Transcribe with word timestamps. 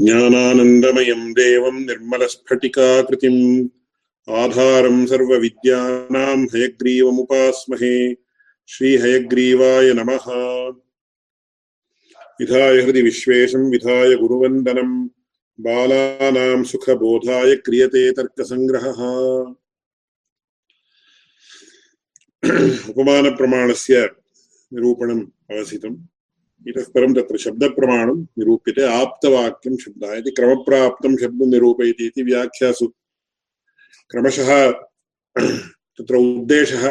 ज्ञानानन्दमयम् 0.00 1.32
देवम् 1.32 1.86
निर्मलस्फटिकाकृतिम् 1.86 3.68
आधारम् 4.30 5.06
सर्वविद्यानाम् 5.06 6.56
हयग्रीवमुपास्महे, 6.56 8.14
श्रीहयग्रीवाय 8.68 9.92
नमः। 9.92 10.24
विधाय 12.40 12.80
हृदि 12.80 13.02
विश्वेशम् 13.02 13.70
विधाय 13.70 14.14
गुरुवन्दनम् 14.14 15.08
बालानाम् 15.60 16.64
सुखबोधाय 16.64 17.56
क्रियते 17.56 18.12
तर्कसङ्ग्रहः। 18.12 19.00
उपमानप्रमाणस्य 22.90 24.10
निरूपणम् 24.72 25.26
अवसितम्। 25.50 26.13
इतः 26.68 26.84
परं 26.84 27.14
तत्र 27.14 27.36
शब्दप्रमाणं 27.38 28.22
निरूप्यते 28.22 28.82
आप्तवाक्यं 28.82 29.76
शब्दः 29.76 30.14
इति 30.14 30.30
क्रमप्राप्तं 30.30 31.16
शब्दं 31.16 31.50
निरूपयति 31.50 32.06
इति 32.06 32.22
व्याख्यासु। 32.22 32.86
क्रमशः 34.10 34.70
तत्र 35.98 36.16
उद्देशः 36.16 36.88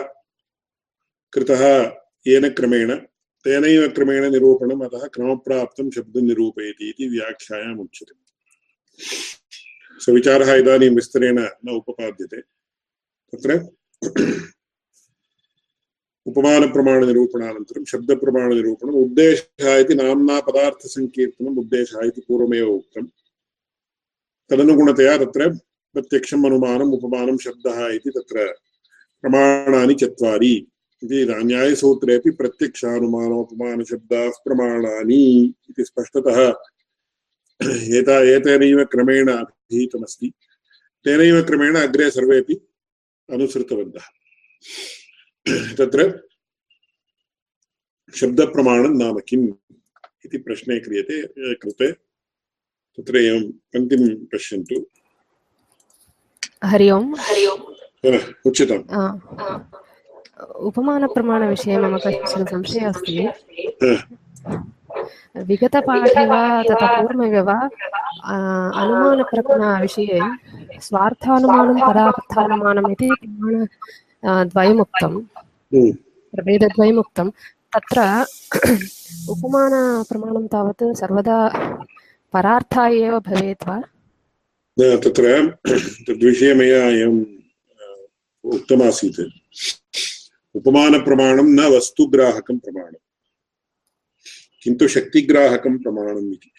कृतः 1.34 1.92
येन 2.28 2.50
क्रमेण, 2.50 2.96
तेनैव 3.44 3.88
क्रमेण 3.88 4.32
निरूपणम्, 4.32 4.84
अतः 4.84 5.08
क्रमप्राप्तं 5.08 5.92
शब्दं 5.92 6.22
निरूपयति 6.22 6.90
इति 6.90 7.10
व्याख्यायाम् 7.10 7.80
उच्यते। 7.80 8.24
सविचारः 10.00 10.54
इदानीं 10.54 10.90
विस्तरेण 10.90 11.40
न 11.40 11.70
उपपाद्यते। 11.70 12.42
तत्र 13.34 13.76
उपमानप्रमाणनिरूपणानन्तरं, 16.26 17.86
शब्दप्रमाणनिरूपणम् 17.86 18.96
उद्देशः 18.96 19.78
इति 19.78 19.96
नाम्ना 19.96 20.40
पदार्थसङ्कीर्तनम् 20.40 21.60
उद्देशः 21.60 22.06
इति 22.06 22.22
पूर्वमेव 22.22 22.70
उक्तम्। 22.70 23.08
तदनुगुणतया 24.50 25.18
तत्र 25.18 25.50
प्रत्यक्षम् 25.94 26.46
अनुमानम् 26.46 26.94
उपमानं 26.94 27.38
शब्दः 27.38 27.88
इति 27.88 28.10
तत्र 28.10 28.56
प्रमाणानि 29.22 29.94
चत्वारि। 29.94 30.68
इति 31.04 31.26
न्यायसूत्रेपि 31.30 32.32
प्रत्यक्षानुमानोपमानशब्दाः 32.32 34.30
प्रमाणानि 34.30 35.54
इति 35.70 35.84
स्पष्टतः 35.84 36.40
एता 37.98 38.16
क्रमेण 38.84 39.28
अधीतमस्ति। 39.28 40.32
तेनैव 41.06 41.42
क्रमेण 41.42 41.76
अग्रे 41.76 42.10
सर्वेपि 42.12 42.54
अनुसृतवन्तः। 43.32 44.06
तत्र 45.78 46.04
शब्दप्रमाणं 48.16 48.94
नाम 48.98 49.20
किम् 49.28 49.48
इति 50.26 50.38
प्रश्ने 50.38 50.80
क्रियते 50.80 51.16
कृते। 51.56 51.92
तत्र 52.96 53.18
एवं 53.18 53.44
पङ्क्तिं 53.74 54.04
पश्यन्तु। 54.32 54.78
हरि 56.64 56.90
ओम्। 56.92 57.16
हरि 57.20 57.46
ओम्। 57.48 58.20
उच्यताम्। 58.46 58.86
उपमानप्रमाणविषये 60.70 61.78
मम 61.78 61.98
कश्चन 62.06 62.46
संशयः 62.46 62.88
अस्ति। 62.90 63.18
विगतपाठे 65.50 66.26
वा 66.32 66.64
तथा 66.64 66.88
पूर्वमेव 67.02 67.36
वा 67.50 67.60
अनुमानप्रमाणविषये 68.82 70.20
स्वार्थानुमानं 70.88 71.80
परार्थानुमानम् 71.88 72.92
इति 72.92 73.10
प्रमाण 73.22 73.66
द्वयमुक्तं 74.26 75.14
प्रभेदद्वयमुक्तं 76.34 77.30
तत्र 77.76 78.00
उपमानप्रमाणं 79.34 80.46
तावत् 80.54 80.84
सर्वदा 81.00 81.38
परार्थाय 82.34 82.94
एव 83.08 83.20
भवेत् 83.28 83.68
वा 83.68 83.78
तत्र 85.04 85.24
तद्विषये 86.08 86.54
मया 86.60 86.84
एवम् 87.04 87.24
उक्तमासीत्। 88.56 89.22
उपमानप्रमाणं 90.56 91.48
न 91.58 91.60
वस्तुग्राहकं 91.76 92.58
प्रमाणं 92.58 93.02
किन्तु 94.64 94.88
शक्तिग्राहकं 94.96 95.78
प्रमाणम् 95.84 96.34
इति। 96.34 96.52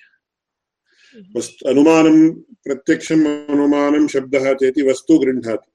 वस्तु 1.37 1.69
अनुमानं 1.71 2.17
प्रत्यक्षम् 2.65 3.27
अनुमानं 3.27 4.07
शब्दः 4.15 4.53
चेति 4.55 4.83
वस्तु 4.91 5.19
गृह्णाति 5.19 5.71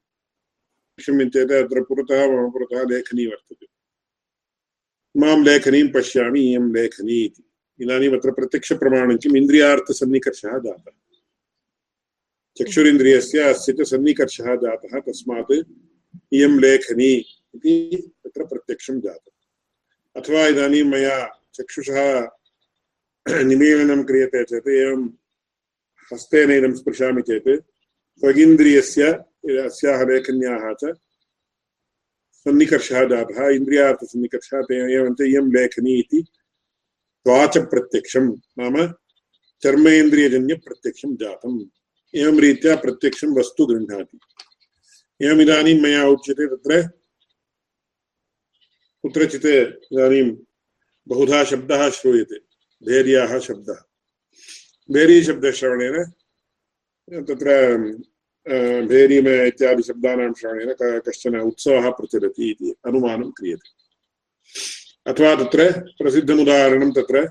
क्षम्यन्ते 1.02 1.42
अत्र 1.60 1.82
पुरतः 1.90 2.26
मम 2.32 2.50
पुरतः 2.56 2.84
लेखनी 2.92 3.26
वर्तते 3.28 3.66
माँ 5.16 5.36
लेखनीं 5.44 5.88
पश्यामि 5.94 6.42
इयं 6.50 6.72
लेखनी 6.74 7.20
इति 7.26 7.44
इदानीम् 7.80 8.16
अत्र 8.18 8.32
प्रत्यक्षप्रमाणं 8.38 9.18
किम् 9.24 9.38
इन्द्रियार्थसन्निकर्षः 9.38 10.58
जातः 10.66 10.92
चक्षुरिन्द्रियस्य 12.58 13.40
अस्य 13.50 13.74
च 13.74 13.88
सन्निकर्षः 13.90 14.56
जातः 14.64 15.00
तस्मात् 15.08 15.52
इयं 15.54 16.60
लेखनी 16.62 17.12
इति 17.56 17.76
तत्र 18.24 18.46
प्रत्यक्षं 18.46 19.00
जातम् 19.02 20.20
अथवा 20.20 20.46
इदानीं 20.48 20.84
मया 20.92 21.18
चक्षुषः 21.56 22.10
निमीलनं 23.46 24.04
क्रियते 24.04 24.44
चेत् 24.44 24.68
एवं 24.70 25.08
हस्तेन 26.12 26.52
इदं 26.52 26.74
स्पृशामि 26.76 27.22
चेत् 27.22 27.50
त्वगिन्द्रियस्य 28.24 29.12
अस्याः 29.48 30.04
लेखन्याः 30.04 30.74
च 30.74 30.98
सन्निकर्षः 32.34 33.04
जातः 33.04 33.50
इन्द्रियार्थसन्निकर्षः 33.50 34.58
एवञ्च 34.58 35.22
इयं 35.22 35.48
लेखनी 35.50 36.00
इति 36.00 36.24
त्वाचप्रत्यक्षं 37.26 38.28
नाम 38.32 38.94
चर्मेन्द्रियजन्यप्रत्यक्षं 39.64 41.16
जातम्। 41.16 41.66
एवं 42.16 42.40
रीत्या 42.40 42.76
प्रत्यक्षं 42.76 43.28
वस्तु 43.28 43.66
गृह्णाति। 43.66 44.20
एवमिदानीं 45.22 45.82
मया 45.82 46.08
उच्यते 46.08 46.48
तत्र। 46.48 46.88
कुत्रचित् 49.02 49.46
इदानीं 49.46 50.38
बहुधा 51.08 51.44
शब्दः 51.44 51.90
श्रूयते। 51.90 52.40
धैर्याः 52.86 53.40
शब्दः। 53.40 53.84
भेरीशब्दश्रवणेन 54.92 56.04
तत्र 57.24 57.50
भेरीम 58.46 59.28
इत्यादि 59.28 59.84
शब्दानां 59.84 60.32
श्रवणेन 60.34 61.02
कश्चन 61.08 61.40
उत्सवः 61.40 61.90
प्रचलति 61.92 62.50
इति 62.52 62.74
अनुमानं 62.88 63.30
क्रियते 63.38 63.78
अथवा 65.06 65.34
तत्र 65.36 65.70
प्रसिद्धमुदाहरणं 66.00 66.92
तत्र 66.92 67.28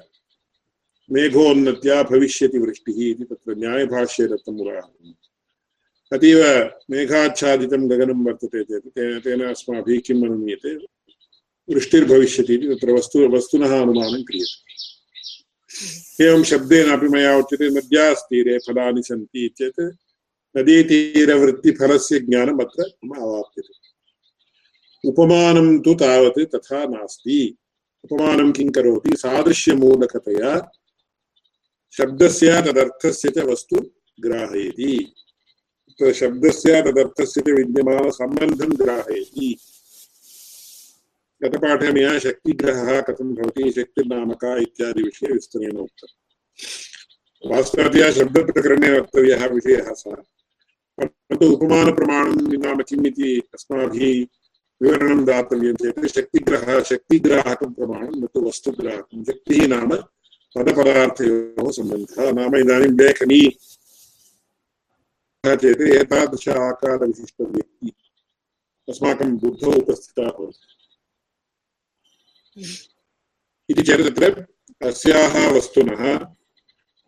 मेघोन्नत्या 1.11 2.03
भविष्यति 2.05 2.59
वृष्टिः 2.59 2.99
इति 3.05 3.25
तत्र 3.25 3.55
न्यायभाष्ये 3.57 4.27
दत्तम् 4.29 4.61
उदाहरणम् 4.61 5.15
अतीव 6.13 6.39
मेघाच्छादितं 6.91 7.89
गगनं 7.91 8.25
वर्तते 8.25 8.63
चेत् 8.65 8.89
तेन 9.25 9.43
अस्माभिः 9.45 10.01
किम् 10.07 10.25
अनुमीयते 10.27 10.75
वृष्टिर्भविष्यति 11.69 12.55
इति 12.55 12.75
तत्र 12.75 12.93
वस्तु 12.93 13.27
वस्तुनः 13.29 13.81
अनुमानं 13.81 14.23
क्रियते 14.25 14.67
एवं 16.21 16.43
शब्देन 16.45 16.91
अपि 16.91 17.09
मया 17.09 17.37
उच्यते 17.39 17.69
नद्यास्तीरे 17.71 18.59
फलानि 18.61 19.03
सन्ति 19.03 19.49
चेत् 19.59 19.81
नदीतीरवृत्तिफलस्य 20.59 22.21
ज्ञानम् 22.21 22.61
अत्र 22.61 22.91
मम 23.05 23.23
अवाप्यते। 23.23 23.89
उपमानं 25.09 25.79
तु 25.79 25.95
तावत् 25.95 26.55
तथा 26.55 26.85
नास्ति। 26.85 27.57
उपमानं 28.05 28.53
किं 28.53 28.71
करोति? 28.71 29.17
सादृश्यमूलकतया 29.17 30.71
शब्दस्य 31.97 32.63
तदर्थस्य 32.63 33.29
च 33.29 33.39
वस्तु 33.39 33.91
ग्राहयति। 34.21 35.15
शब्दस्य 36.15 36.83
तदर्थस्य 36.83 37.41
च 37.41 37.45
विद्यमानसम्बन्धं 37.49 38.85
ग्राहयति। 38.85 39.57
गतपाठे 41.45 41.93
मया 41.93 42.19
शक्तिग्रहः 42.19 43.01
कथं 43.01 43.35
भवति? 43.35 43.71
शक्तिर्नाम 43.71 44.33
का 44.33 44.57
इत्यादि 44.57 45.03
विषये 45.03 45.33
विस्तरेण 45.33 45.77
उक्तम्। 45.77 46.15
वास्तवतया 47.53 48.13
शब्दप्रकरणे 48.13 49.01
वक्तव्यः 49.01 49.47
विषयः 49.47 49.93
सः। 49.93 50.38
परन्तु 50.99 51.47
उपमानप्रमाणं 51.55 52.37
नाम 52.65 52.79
किम् 52.89 53.07
इति 53.07 53.31
अस्माभिः 53.55 54.13
विवरणं 54.81 55.25
दातव्यं 55.25 55.77
चेत् 55.83 56.07
शक्तिग्रहः 56.15 56.83
शक्तिग्राहकं 56.91 57.73
प्रमाणं 57.79 58.15
न 58.21 58.27
तु 58.35 58.41
वस्तुग्राहकं 58.47 59.25
शक्तिः 59.31 59.67
नाम 59.75 59.91
पदपदार्थयोः 60.57 61.71
सम्बन्धः 61.79 62.31
नाम 62.39 62.57
इदानीं 62.57 62.93
लेखनी 63.01 63.41
चेत् 65.45 65.83
एतादृश 65.97 66.49
आकारविशिष्टव्यक्ति 66.49 67.93
अस्माकं 68.89 69.37
बुद्धौ 69.39 69.73
उपस्थिता 69.81 70.27
भवति 70.39 70.67
इति 73.69 73.83
चेत् 73.83 74.07
तत्र 74.07 74.47
अस्याः 74.81 75.35
वस्तुनः 75.57 76.03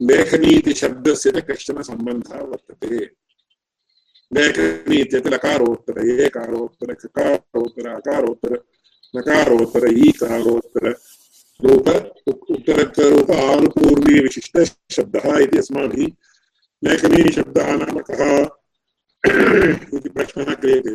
लेखनी 0.00 0.54
इति 0.56 0.72
शब्दस्य 0.74 1.30
च 1.30 1.44
कश्चन 1.50 1.82
सम्बन्धः 1.82 2.42
वर्तते। 2.42 2.98
लेखनी 4.30 4.96
इत्यत्र 4.96 5.30
लकारोत्तर 5.30 5.96
एकारोत्तर 6.24 6.92
ककारोत्तर 6.94 7.88
अकारोत्तर 7.90 8.54
नकारोत्तर 9.14 9.86
ईकारोत्तर 10.06 10.86
रूप 11.60 11.88
उत्तरत्वरूप 12.28 13.30
आनुपूर्वी 13.32 14.20
विशिष्टशब्दः 14.20 15.38
इति 15.38 15.58
अस्माभिः 15.58 16.06
लेखनीशब्दः 16.82 17.74
नाम 17.76 17.98
कः 18.10 18.22
इति 19.24 20.08
प्रश्नः 20.08 20.54
क्रियते 20.54 20.94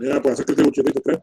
मया 0.00 0.20
असकृते 0.30 0.68
उच्यते 0.68 0.90
तत्र 0.90 1.16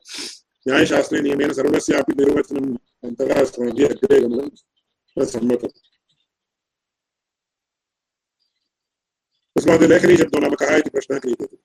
न्यायशास्त्रे 0.66 1.22
नियमेन 1.22 1.54
सर्वस्यापि 1.54 2.14
निर्वचनम् 2.16 2.76
अन्तरः 3.04 3.42
अस्माभिः 3.42 3.90
अग्रे 3.90 4.20
गमनं 4.22 5.26
सम्मतम् 5.28 5.78
तस्मात् 9.62 9.84
लेखनीशब्दो 9.84 10.40
नाम 10.40 10.54
कः 10.58 10.76
इति 10.76 10.90
प्रश्नः 10.90 11.20
क्रियते 11.20 11.58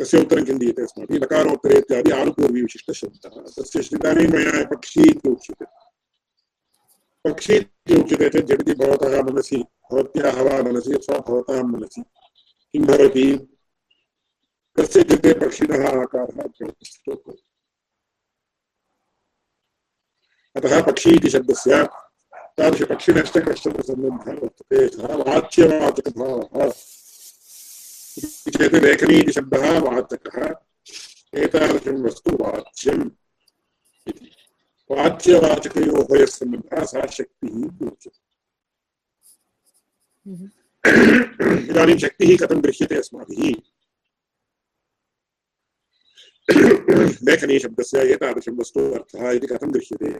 तस्य 0.00 0.20
उत्तरं 0.20 0.44
किं 0.44 0.58
दीयते 0.58 0.82
अस्माभिः 0.82 1.18
लकारोत्तरे 1.20 1.78
इत्यादि 1.78 2.10
आनुपूर्वी 2.10 2.62
विशिष्टशब्दः 2.62 3.34
तस्य 3.56 3.80
इदानीं 3.96 4.26
मया 4.32 4.62
पक्षी 4.70 5.02
इति 5.10 5.28
उच्यते 5.28 5.66
पक्षी 7.24 7.56
इति 7.56 8.00
उच्यते 8.00 8.28
चेत् 8.30 8.48
झटिति 8.48 8.74
भवतः 8.74 9.20
मनसि, 9.22 9.56
भवत्याः 9.92 10.40
वा 10.42 10.56
मनसि, 10.62 10.92
अथवा 10.94 11.18
भवतां 11.28 11.62
मनसि। 11.62 12.02
किं 12.74 12.82
भवति? 12.82 13.26
कस्य 14.76 15.02
कृते 15.04 15.32
पक्षिणः 15.40 15.86
आकारः 15.88 16.42
अतः 20.56 20.82
पक्षी 20.82 21.14
इति 21.16 21.30
शब्दस्य 21.30 21.82
तादृशपक्षिणश्च 22.58 23.36
कश्चन 23.46 23.80
सम्बन्धः 23.82 24.32
वर्तते 24.32 24.86
सः 24.88 25.14
वाच्यवाचकभावः 25.20 26.70
चेत् 28.56 28.74
लेखनी 28.84 29.16
इति 29.20 29.32
शब्दः 29.32 29.64
वाचकः 29.84 30.36
एतादृशं 31.34 32.02
वस्तु 32.02 32.36
वाच्यम् 32.42 33.02
इति 34.06 34.30
वाच्यवाचकयोः 34.90 36.16
यः 36.18 36.26
सम्बन्धः 36.34 36.84
सा 36.92 37.06
शक्तिः 37.16 37.86
उच्यते 37.88 38.20
इदानीं 41.70 41.98
शक्तिः 41.98 42.36
कथं 42.42 42.62
गृह्यते 42.62 42.96
अस्माभिः 42.96 43.52
लेखनीशब्दस्य 47.28 48.00
एतादृशं 48.14 48.56
वस्तु 48.56 48.80
अर्थः 48.94 49.30
इति 49.30 49.46
कथं 49.46 49.72
गृह्यते 49.72 50.12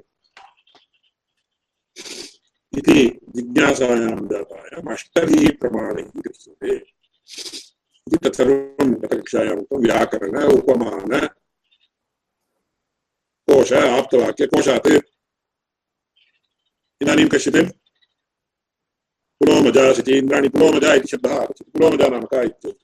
इति 2.79 2.99
जिज्ञासायां 3.35 4.17
जातायाम् 4.29 4.91
अष्टभिः 4.93 5.51
प्रमाणैः 5.61 6.09
गृह्यते 6.17 6.75
इति 8.07 8.17
तत्सर्वं 8.25 8.89
गतकक्षायाम् 9.03 9.61
उक्तं 9.61 9.83
व्याकरण 9.85 10.35
उपमान 10.53 11.13
कोश 13.49 13.73
आप्तवाक्य 13.73 15.01
इदानीं 17.03 17.29
कश्चित्। 17.29 17.57
पुलोमजा 19.41 19.85
शचीन्द्राणि 19.95 20.49
पुलोमजा 20.49 20.91
इति 20.95 21.09
शब्दः 21.09 21.35
आगच्छति। 21.41 21.71
पुलोमजा 21.71 22.07
नाम 22.09 22.25
का 22.33 22.43
इत्येतत् 22.43 22.83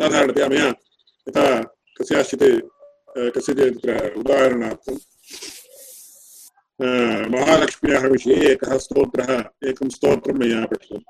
साधारणतया 0.00 0.46
मया 0.48 0.66
यथा 1.26 1.46
कस्याश्चित्, 1.96 2.42
कस्यचित् 3.34 3.76
तत्र 3.76 4.14
उदाहरणार्थं 4.20 4.96
महालक्ष्म्याः 6.80 8.06
विषये 8.06 8.34
एकः 8.52 8.78
स्तोत्रः 8.78 9.30
एकं 9.68 9.88
स्तोत्रं 9.88 10.34
मया 10.34 10.66
पठितम् 10.66 11.02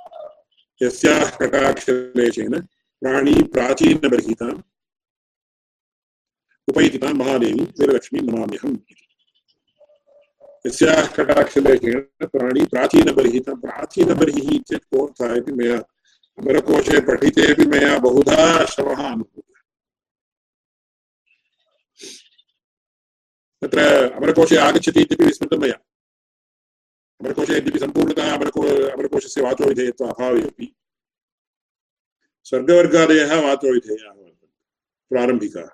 यस्याः 0.82 1.30
कटाक्षलेशेन 1.30 2.60
प्राणी 3.02 3.42
प्राचीनबर्हिताम् 3.42 4.62
उपैतितां 6.68 7.12
महादेवी 7.14 7.64
वीरलक्ष्मी 7.80 8.20
नमाम्यहम्। 8.20 8.76
यस्याः 10.66 11.06
कटाक्षलेशेन 11.06 12.00
प्राणी 12.22 12.64
प्राचीनबर्हितां, 12.64 13.56
प्राचीनबर्हिः 13.56 14.50
इत्येतत् 14.54 14.90
कोऽर्थः 14.90 15.34
इति 15.34 15.52
मया 15.52 15.78
अमरकोशे 16.38 17.00
पठितेपि 17.00 17.66
मया 17.66 17.98
बहुधा 17.98 18.64
श्रमः 18.64 19.04
अनुभूतः। 19.12 19.57
तत्र 23.62 23.78
अमरकोशे 24.12 24.56
आगच्छति 24.56 25.00
इत्यपि 25.00 25.24
विस्मृतं 25.24 25.58
मया। 25.58 25.78
अमरकोशे 27.20 27.56
यद्यपि 27.56 27.78
सम्पूर्णतः 27.78 28.34
अमरको 28.34 28.62
अमरकोशस्य 28.90 29.42
वाचोविधेयत्व 29.42 30.04
अभावे 30.06 30.42
अपि। 30.42 30.74
स्वर्गवर्गादयः 32.44 33.34
वाचोविधेयाः 33.46 34.12
वर्तन्ते, 34.12 34.48
प्रारम्भिकाः। 35.10 35.70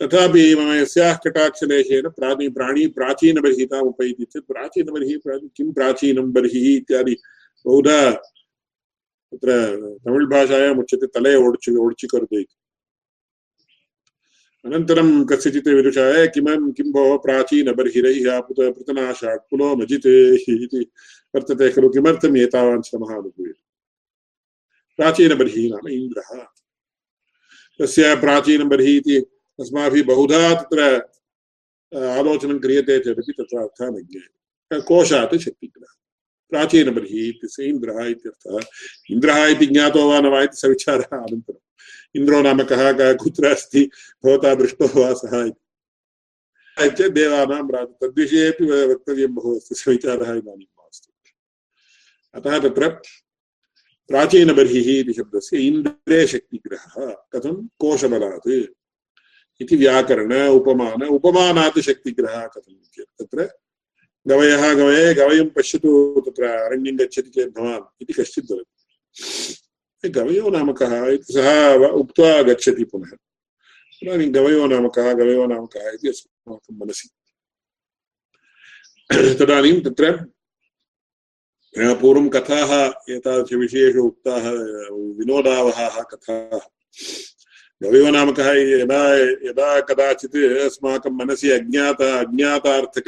तथापि 0.00 0.54
मम 0.54 0.72
यस्याः 0.72 1.16
कटाक्षलेशेन 1.16 2.08
प्राणी 2.08 2.48
प्राणी 2.48 2.86
प्राचीनबर्हिताम् 2.86 3.88
उपैति 3.88 4.24
चेत् 4.24 4.46
प्राचीनबर्हिः 4.46 5.18
किं 5.56 5.72
प्राचीनं 5.72 6.32
बर्हिः 6.32 6.76
इत्यादि 6.76 7.16
बहुधा 7.66 8.10
तत्र 8.10 9.50
तमिळ् 10.04 10.26
भाषायाम् 10.26 10.78
उच्यते, 10.78 11.06
तले 11.06 11.34
ओड्चि 11.36 11.76
ओड्चिकर्दु 11.76 12.38
इति 12.38 12.56
अनन्तरं 14.64 15.08
कस्यचित् 15.30 15.66
विदुषाय 15.68 16.26
किमं 16.34 16.70
किं 16.76 16.88
भोः 16.92 17.16
प्राचीनबर्हिरैः 17.24 18.30
आपुत 18.34 18.60
पृतनाशात् 18.76 19.42
पुलो 19.50 19.66
मजित् 19.76 20.06
इति 20.06 20.80
वर्तते 21.34 21.68
खलु 21.72 21.88
किमर्थम् 21.94 22.36
एतावान् 22.38 22.82
श्रमः 22.88 23.12
अनुभूयते 23.14 23.60
प्राचीनबर्हिः 24.98 25.68
नाम 25.72 25.88
इन्द्रः। 25.88 26.30
तस्य 27.80 28.14
प्राचीनबर्हिः 28.24 28.96
इति 28.96 29.16
अस्माभिः 29.58 30.04
बहुधा 30.06 30.40
तत्र 30.62 30.80
आलोचनं 32.18 32.58
क्रियते 32.64 32.98
चेदपि 33.04 33.32
तत्र 33.32 33.58
अर्थः 33.58 33.88
न 33.90 34.02
ज्ञायते 34.10 34.80
कोशात् 34.88 35.34
प्राचीनबर्हिः 36.50 37.28
इत्यस्य 37.28 37.64
इन्द्रः 37.64 38.04
इत्यर्थः 38.04 38.66
इन्द्रः 39.10 39.46
इति 39.46 39.66
वा 40.08 40.20
न 40.20 40.26
वा 40.26 40.42
इति 40.42 40.56
सविचारः 40.56 41.26
इन्द्रो 42.14 42.42
नाम 42.42 42.62
कः 42.62 43.12
कुत्र 43.14 43.54
दृष्टो 44.54 44.86
वा 45.00 45.12
सः 45.12 45.44
इति। 45.44 45.60
चेत् 46.96 47.14
देवानां 47.14 47.62
राज 47.70 47.88
तद्विषयेपि 48.00 48.64
अतः 52.34 52.58
तत्र 52.58 52.88
प्राचीनबर्हिः 54.08 54.88
इति 55.00 55.12
शब्दस्य 55.12 55.58
इन्द्रे 55.58 56.26
शक्तिग्रहः 56.26 57.12
इति 59.60 59.76
व्याकरण, 59.76 60.32
उपमान, 60.48 61.02
उपमानात् 61.08 61.78
शक्तिग्रहः 61.80 62.46
कथम् 62.46 63.48
गवयः 64.26 64.72
गवये 64.74 65.14
गवयं 65.14 65.48
पश्यतु 65.48 65.90
तत्र 66.26 66.44
अरण्यं 66.44 66.98
गच्छति 66.98 67.30
चेत् 67.30 67.54
भवान् 67.58 67.84
इति 68.02 68.12
गवयो 70.04 70.50
नाम 70.50 70.72
कः 70.72 70.94
इति 71.08 71.40
गच्छति 72.44 72.84
पुनः 72.84 73.10
इदानीं 74.02 74.32
गवयो 74.34 74.66
नाम 74.66 74.88
गवयो 75.14 75.46
नाम 75.46 75.66
कः 75.66 75.90
इति 75.90 76.08
अस्माकं 76.08 76.78
मनसि 76.78 77.08
तदानीं 79.38 79.80
तत्र 79.80 80.12
पूर्वं 81.74 82.28
कथाः 82.28 82.72
एतादृशविषयेषु 83.12 84.02
उक्ताः 84.02 84.50
गवयो 87.80 88.10
नाम 88.10 88.30
कः 88.32 88.48
यदा 88.52 89.80
कदाचित् 89.80 90.36
अस्माकं 90.62 91.16
मनसि 91.16 91.50
अज्ञात 91.50 92.02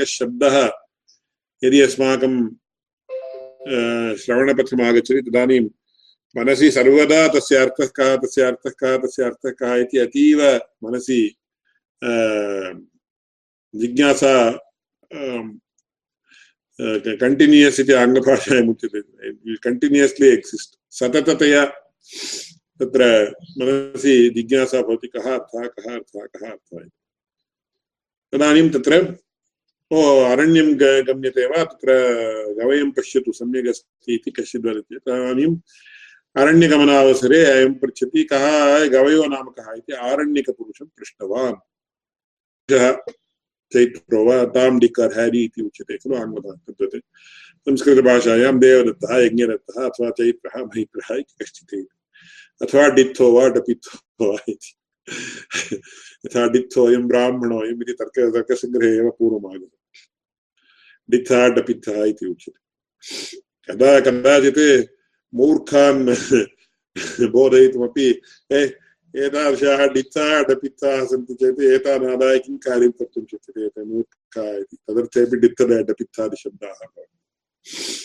शब्दः 0.08 0.56
यदि 1.62 1.80
अस्माकं 1.80 2.34
श्रवणपथम् 4.22 4.82
आगच्छति, 4.82 5.20
तदानीं 5.22 5.64
मनसि 6.36 6.70
सर्वदा 6.70 7.20
तस्य 7.34 7.56
अर्थः 7.56 7.86
कः, 7.96 8.16
तस्य 8.16 8.42
अर्थः 8.42 8.70
कः, 8.80 8.96
तस्य 9.02 9.22
अर्थः 9.24 9.50
कः 9.60 9.74
इति 9.82 9.98
अतीव 9.98 10.40
मनसि 10.84 11.22
जिज्ञासा 13.74 14.34
कण्टिन्यूयस् 17.20 17.80
इति 17.80 17.92
आङ्ग्लभाषायाम् 17.92 18.68
उच्यते। 18.70 19.00
कण्टिन्यूयस्लि 19.64 20.28
एक्सिस्ट् 20.28 20.72
सतततया 20.92 21.64
तत्र 22.80 23.02
मनसि 23.58 24.14
जिज्ञासा 24.36 24.82
भवति 24.82 25.08
कः 25.08 25.26
अर्थः 25.34 25.66
कः 25.66 25.92
अर्थः 25.94 26.26
कः 26.26 26.50
अर्थः 26.50 26.80
इति। 26.80 26.90
तदानीं 28.32 28.68
तत्र 28.70 28.94
ओ, 29.92 30.24
अरण्यं 30.24 30.76
गम्यते 31.06 31.46
वा? 31.46 31.64
तत्र 31.64 31.86
गवयं 32.60 32.90
पश्यतु 32.90 33.32
सम्यक् 33.32 33.68
अस्ति 33.68 34.14
इति 34.14 34.30
कश्चित् 34.30 34.66
वदति। 34.66 34.96
तदानीं 34.96 35.56
अरण्यगमनावसरे 36.36 37.44
अयं 37.44 37.74
पृच्छति, 37.74 38.24
कः, 38.24 38.88
गवयो 38.88 39.24
नाम 39.24 39.44
कः 39.44 39.74
इति 39.76 39.92
आरण्यकपुरुषं 39.92 40.86
पृष्टवान्। 40.86 41.54
चैत्रो 43.72 44.24
वा 44.24 44.44
ताम्डिकर् 44.44 45.18
हेरी 45.18 45.44
इति 45.44 45.62
उच्यते 45.62 45.96
खलु 45.96 47.00
संस्कृतभाषायां 47.68 48.58
देवदत्तः, 48.58 49.16
यज्ञदत्तः, 49.16 49.82
अथवा 49.82 50.10
चैत्रः, 50.10 50.64
मैत्रः 50.64 51.16
इति 51.16 51.44
कश्चित् 51.44 51.86
अथवा 52.62 52.88
डित्थो 52.88 53.32
वा, 53.32 53.48
डपित्थो 53.48 54.32
वा 54.32 54.38
इति। 54.48 54.76
यथा 56.26 56.48
डित्थोऽयं 56.48 57.08
ब्राह्मणोऽयम् 57.08 57.82
इति 57.82 57.92
तर्क, 57.92 58.32
तर्कसङ्ग्रहे 58.34 58.96
एव 58.96 59.10
पूर्वमागतम्। 59.10 59.75
डित्था 61.08 61.46
डपित्था 61.54 62.04
इति 62.04 62.26
उच्यते 62.26 63.40
कदा 63.68 63.98
कदाचित् 64.00 64.60
मूर्खान् 65.32 66.04
बोधयितुमपि 67.32 68.08
एतादृशाः 69.14 69.86
डित्थाः 69.92 70.40
डपित्ताः 70.48 71.04
सन्ति 71.06 71.34
चेत् 71.34 71.60
एतान् 71.64 72.06
आदाय 72.12 72.38
किं 72.38 72.56
कार्यं 72.58 72.90
कर्तुं 72.92 73.24
शक्यते 73.24 73.84
मूर्खा 73.84 74.48
इति 74.56 74.76
तदर्थेपि 74.78 75.36
डित्थ 75.36 75.62
डपित्तादिशब्दाः 75.82 76.72
भवन्ति 76.72 78.04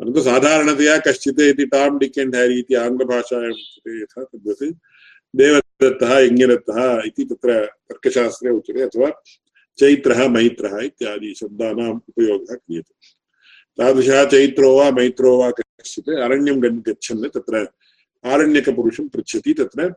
परन्तु 0.00 0.20
साधारणतया 0.22 0.96
कश्चित् 1.06 1.40
इति 1.42 1.66
टाम् 1.66 1.98
डिक् 1.98 2.18
एण्ड् 2.18 2.36
हेरि 2.36 2.58
इति 2.60 2.74
आङ्ग्लभाषायाम् 2.82 3.52
उच्यते 3.52 4.00
यथा 4.02 4.24
तद्वत् 4.24 4.64
देवदत्तः 5.34 6.18
यज्ञदत्तः 6.18 6.80
इति 7.06 7.24
तत्र 7.30 7.64
तर्कशास्त्रे 7.88 8.50
उच्यते 8.50 8.82
अथवा 8.82 9.10
चैत्रः 9.78 10.28
मैत्रः 10.28 10.78
इत्यादि 10.80 11.34
शब्दानाम् 11.34 12.00
उपयोगः 12.08 12.54
क्रियते। 12.54 12.94
तादृशः 13.78 14.24
चैत्रो 14.24 14.78
वा 14.78 14.90
मैत्रो 14.90 15.36
वा 15.38 15.50
कश्चित् 15.50 16.08
अरण्यं 16.08 16.60
गच्छन् 16.60 17.28
तत्र 17.28 17.68
आरण्यकपुरुषं 18.24 19.08
पृच्छति 19.08 19.54
तत्र 19.54 19.94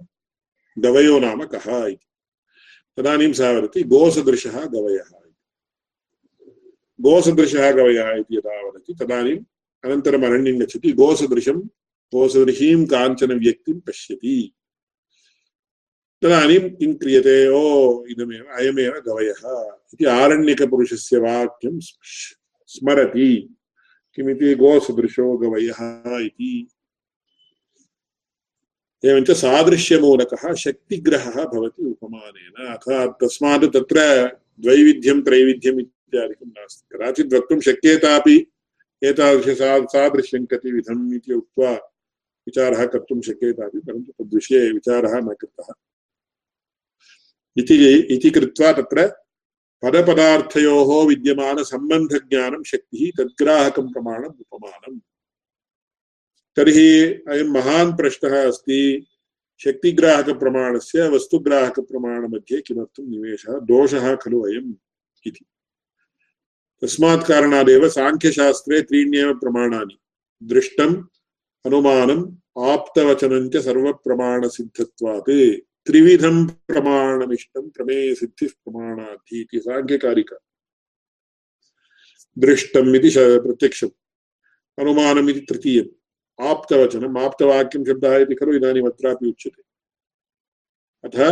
गवयो 0.80 1.20
नाम 1.20 1.44
कः 1.44 1.86
इति। 1.86 2.08
तदानीं 2.98 3.34
सः 3.34 3.58
वदति 3.58 3.84
गोसदृशः 3.84 4.66
गवयः 4.66 5.18
गोसदृशः 7.02 7.72
गवयः 7.72 8.10
इति 8.12 8.38
यदा 8.38 8.68
वदति 8.68 8.94
तदानीं 8.94 9.38
अनन्तरम् 9.86 10.24
अरण्यं 10.24 10.62
गच्छति, 10.62 10.92
गोसदृशं, 10.92 11.60
गोसदृशीं 12.14 12.86
काञ्चन 12.86 13.40
व्यक्तिं 13.40 13.80
पश्यति। 13.80 14.54
तदानीं 16.24 16.70
किं 16.70 16.94
क्रियते? 16.94 17.48
ओ, 17.48 18.06
इदमेव, 18.06 18.46
अयमेव 18.54 18.92
गवयः। 18.92 19.76
इति 19.94 20.06
आरण्यकपुरुषस्य 20.06 21.18
वाक्यं 21.18 21.80
स्मरति। 22.68 23.56
किमिति 24.16 24.56
गोसदृशो 24.56 25.38
गवयः 25.38 25.76
इति। 26.26 26.68
एवञ्च 29.06 29.32
सादृश्यमूलकः 29.32 30.54
शक्तिग्रहः 30.54 31.44
भवति 31.44 31.86
उपमानेन। 31.86 32.68
अर्थात् 32.68 33.24
तस्मात् 33.24 33.74
तत्र 33.74 34.28
द्वैविध्यं, 34.60 35.22
त्रैविध्यम् 35.22 35.80
इत्यादिकं 35.80 36.48
नास्ति। 36.48 36.98
कदाचित् 36.98 37.34
वक्तुं 37.34 37.60
शक्येतापि 37.60 38.48
एतादृश 39.04 39.58
सादृश्यं 39.62 40.46
कतिविधम् 40.46 41.14
इति 41.14 41.34
उक्त्वा 41.34 41.72
विचारः 42.48 42.86
कर्तुं 42.86 43.22
शक्येतापि, 43.22 43.80
परन्तु 43.80 44.24
तद्विषये 44.24 44.72
विचारः 44.72 45.14
न 45.14 45.28
कृतः। 45.28 45.74
इति 47.58 47.94
इति 47.94 48.30
कृत्वा 48.30 48.72
तत्र 48.72 49.14
पदपदार्थयोः 49.84 51.08
विद्यमानसम्बन्धज्ञानं 51.08 52.64
शक्तिः 52.64 53.12
तद्ग्राहकं 53.18 53.94
प्रमाणम् 53.94 54.26
उपमानम्। 54.26 55.00
तर्हि 56.56 57.04
अयं 57.04 57.44
महान् 57.44 57.98
प्रश्नः 57.98 58.48
अस्ति, 58.48 59.06
शक्तिग्राहकप्रमाणस्य 59.64 61.10
वस्तुग्राहकप्रमाणमध्ये 61.10 62.62
किमर्थं 62.62 63.10
निवेशः? 63.10 63.60
दोषः 63.60 64.16
खलु 64.16 64.42
अयम् 64.42 64.74
इति। 65.28 65.46
तस्मात् 66.82 67.28
कारणादेव 67.28 67.90
साङ्ख्यशास्त्रे 67.90 68.82
त्रीण्येव 68.82 69.34
प्रमाणानि। 69.34 69.98
दृष्टम्, 70.44 71.04
अनुमानम्, 71.66 72.60
आप्तवचनञ्च 72.60 73.58
सर्वप्रमाणसिद्धत्वात्। 73.58 75.62
त्रिविधं 75.88 76.46
प्रमाणमिष्टं 76.68 77.70
प्रमेयसिद्धिः 77.76 78.50
प्रमाणाद्धि 78.64 79.42
इति 79.42 79.60
साङ्ख्यकारिका 79.60 80.38
दृष्टम् 82.38 82.96
इति 82.96 83.10
प्रत्यक्षम् 83.46 83.90
अनुमानम् 84.78 85.30
इति 85.30 85.40
तृतीयम् 85.50 85.90
आप्तवचनम् 86.40 87.18
आप्तवाक्यं 87.18 87.86
शब्दः 87.86 88.18
इति 88.18 88.36
खलु 88.36 88.56
इदानीम् 88.56 88.88
अत्रापि 88.88 89.30
उच्यते 89.30 89.64
अतः 91.04 91.32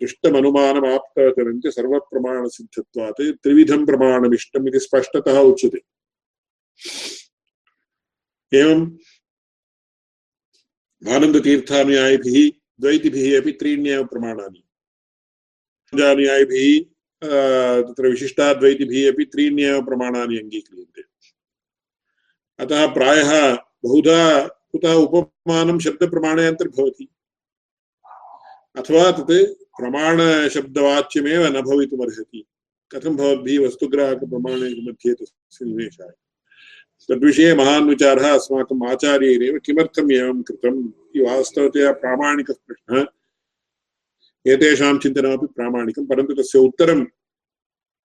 दृष्टमनुमानमाप्तवचनं 0.00 1.60
च 1.60 1.72
सर्वप्रमाणसिद्धत्वात् 1.74 3.22
त्रिविधं 3.42 3.84
प्रमाणमिष्टम् 3.86 4.68
इति 4.68 4.80
स्पष्टतः 4.80 5.38
उच्यते 5.52 5.80
एवम् 8.52 8.84
आनन्दतीर्थानुयायिभिः 11.02 12.38
द्वैतिभिः 12.80 13.40
अपि 13.40 13.52
त्रीण्येव 13.60 14.04
प्रमाणानि। 14.04 14.62
अनुयायिभिः 16.02 16.68
तत्र 17.86 18.08
विशिष्टाद्वैतिभिः 18.08 19.12
अपि 19.12 19.24
त्रीण्येव 19.24 19.82
प्रमाणानि 19.84 20.38
अङ्गीक्रियन्ते। 20.38 21.02
अतः 22.58 22.86
प्रायः 22.94 23.30
बहुधा 23.84 24.20
कुतः 24.72 24.92
उपमानं 25.04 25.78
शब्दप्रमाणे 25.78 26.46
अन्तर्भवति 26.46 27.06
अथवा 28.76 29.10
तत् 29.18 29.32
प्रमाणशब्दवाच्यमेव 29.78 31.42
न 31.46 31.60
भवितुमर्हति। 31.62 32.44
कथं 32.90 33.16
भवद्भिः 33.16 33.66
वस्तुग्राहकप्रमाणे 33.66 34.68
मध्ये 34.86 35.14
तस्य 35.14 35.64
निवेशाय 35.64 36.12
तद्विषये 37.08 37.54
महान् 37.54 37.88
विचारः 37.88 38.34
अस्माकम् 38.34 38.86
आचार्यैरेव 38.86 39.60
किमर्थम् 39.64 40.12
एवं 40.12 40.42
कृतम् 40.42 40.88
इति 40.88 41.20
वास्तवतया 41.20 41.92
प्रामाणिकः 41.92 42.54
प्रश्नः। 42.66 43.06
एतेषां 44.52 44.98
चिन्तनमपि 44.98 45.46
प्रामाणिकं, 45.46 46.06
परन्तु 46.06 46.34
तस्य 46.34 46.58
उत्तरं 46.58 47.02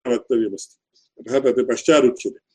वक्तव्यमस्ति। 0.08 1.02
अतः 1.20 1.52
तत् 1.52 1.70
पश्चादुच्यते। 1.70 2.50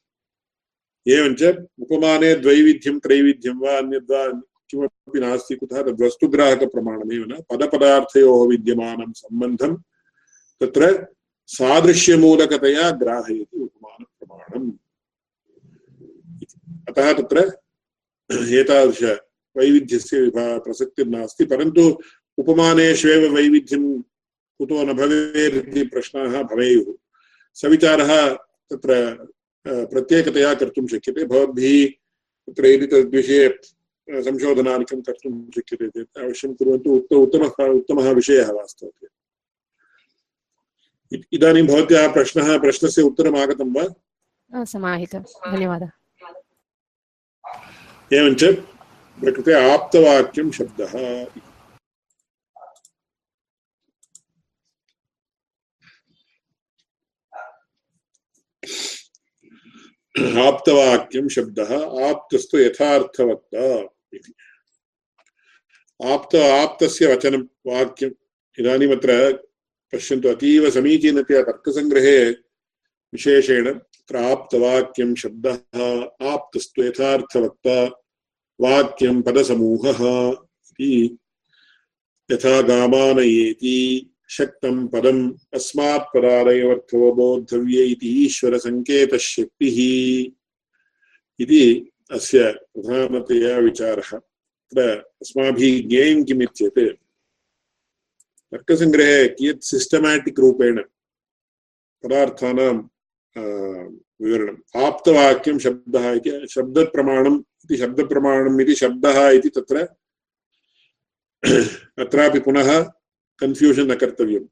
एवञ्च 1.12 1.43
उपमाने 1.81 2.35
द्वैविध्यं, 2.35 2.99
त्रैविध्यं 2.99 3.55
वा 3.55 3.79
अन्यद्वा 3.79 4.29
किमपि 4.71 5.21
नास्ति, 5.21 5.57
कुतः 5.57 5.83
तद्वस्तुग्राहकप्रमाणमेव 5.83 7.25
न। 7.29 7.43
पदपदार्थयोः 7.50 8.49
विद्यमानं 8.49 9.12
सम्बन्धं 9.12 9.76
तत्र 10.61 11.07
सादृश्यमूलकतया 11.47 12.91
ग्राहयति 12.91 13.59
उपमानप्रमाणम्। 13.61 14.73
अतः 16.88 17.12
तत्र 17.19 17.38
एतादृशवैविध्यस्य 18.61 20.21
विभा 20.21 20.47
प्रसक्तिर्नास्ति 20.59 21.45
परन्तु 21.45 21.83
उपमानेष्वेव 22.38 23.23
वैविध्यं 23.35 23.85
कुतो 24.59 24.83
न 24.85 24.93
भवेत् 24.93 25.91
प्रश्नाः 25.93 26.43
भवेयुः। 26.43 26.95
सविचारः 27.57 28.11
तत्र 28.71 28.93
प्रत्येकतया 29.67 30.55
कर्तुं 30.55 30.87
शक्यते। 30.87 31.25
भवद्भिः 31.25 31.87
तत्र 32.47 32.67
यदि 32.67 32.87
तद्विषये 32.87 33.49
संशोधनादिकं 34.09 35.00
कर्तुं 35.03 35.33
शक्यते 35.57 35.88
चेत् 35.88 36.19
अवश्यं 36.19 36.55
कुर्वन्तु। 36.55 36.91
उत्त 36.91 37.12
उत्तमः 37.14 37.50
उत्तमः 37.71 38.11
विषयः 38.11 38.49
वास्तवतया। 38.53 39.11
इदानीं 41.33 41.67
भवत्याः 41.67 42.12
प्रश्नः, 42.12 42.59
प्रश्नस्य 42.59 43.03
उत्तरम् 43.03 43.37
आगतं 43.37 43.69
वा 43.73 44.64
समाहितं। 44.64 45.23
धन्यवादः। 45.53 45.91
एवञ्च 48.12 48.44
प्रकृते 49.20 49.52
आप्तवाक्यं 49.73 50.50
शब्दः। 50.50 50.88
आप्तवाक्यं 60.42 61.28
शब्दः, 61.28 61.70
आप्तस्तु 62.11 62.58
यथार्थवत्ता 62.58 63.80
इति। 64.14 64.34
आप्त, 66.04 66.37
आप्तस्य 66.37 67.06
वचनं 67.06 67.42
वाक्यम् 67.42 68.12
इदानीमत्र 68.58 69.32
पश्यन्तु, 69.92 70.28
अतीव 70.28 70.70
समीचीनतया 70.70 71.42
तर्कसङ्ग्रहे 71.42 72.30
विशेषेण 73.12 73.80
तत्र 74.04 74.16
आप्तवाक्यं 74.16 75.14
शब्दः, 75.14 75.56
आप्तस्तु 76.28 76.82
यथार्थवक्ता, 76.82 77.84
वाक्यं 78.61 79.23
पदसमूहः 79.23 80.00
इति। 80.70 81.18
यथा 82.32 82.62
गामानयेति, 82.62 84.11
शक्तं 84.28 84.88
पदम् 84.88 85.32
अस्मात् 85.54 86.16
पदादयोऽर्थो 86.16 87.12
बोद्धव्य 87.12 87.84
इति 87.84 88.25
ईश्वरसङ्केतशक्तिः 88.25 89.78
इति 91.40 91.90
अस्य 92.11 92.52
प्रधानतया 92.52 93.58
विचारः। 93.58 94.18
तत्र 94.18 94.90
अस्माभिः 94.90 95.88
ज्ञेयं 95.88 96.25
किम् 96.25 96.42
इत्येत् 96.42 96.96
तर्कसङ्ग्रहे 98.52 99.28
कियत् 99.28 99.64
सिस्टमेटिक् 99.64 100.40
रूपेण 100.40 100.82
पदार्थानां 102.02 102.88
विवरणम् 103.37 104.85
आप्तवाक्यं 104.85 105.59
शब्दः 105.59 106.12
इति 106.12 106.47
शब्दप्रमाणम् 106.50 107.43
इति 107.64 107.76
शब्दप्रमाणम् 107.76 108.61
इति 108.62 108.75
शब्दः 108.75 109.29
इति 109.29 109.49
तत्र 109.57 109.88
अत्रापि 112.03 112.41
पुनः 112.41 112.83
कन्फ्यूषन् 113.41 113.91
न 113.91 113.95
कर्तव्यम् 113.95 114.47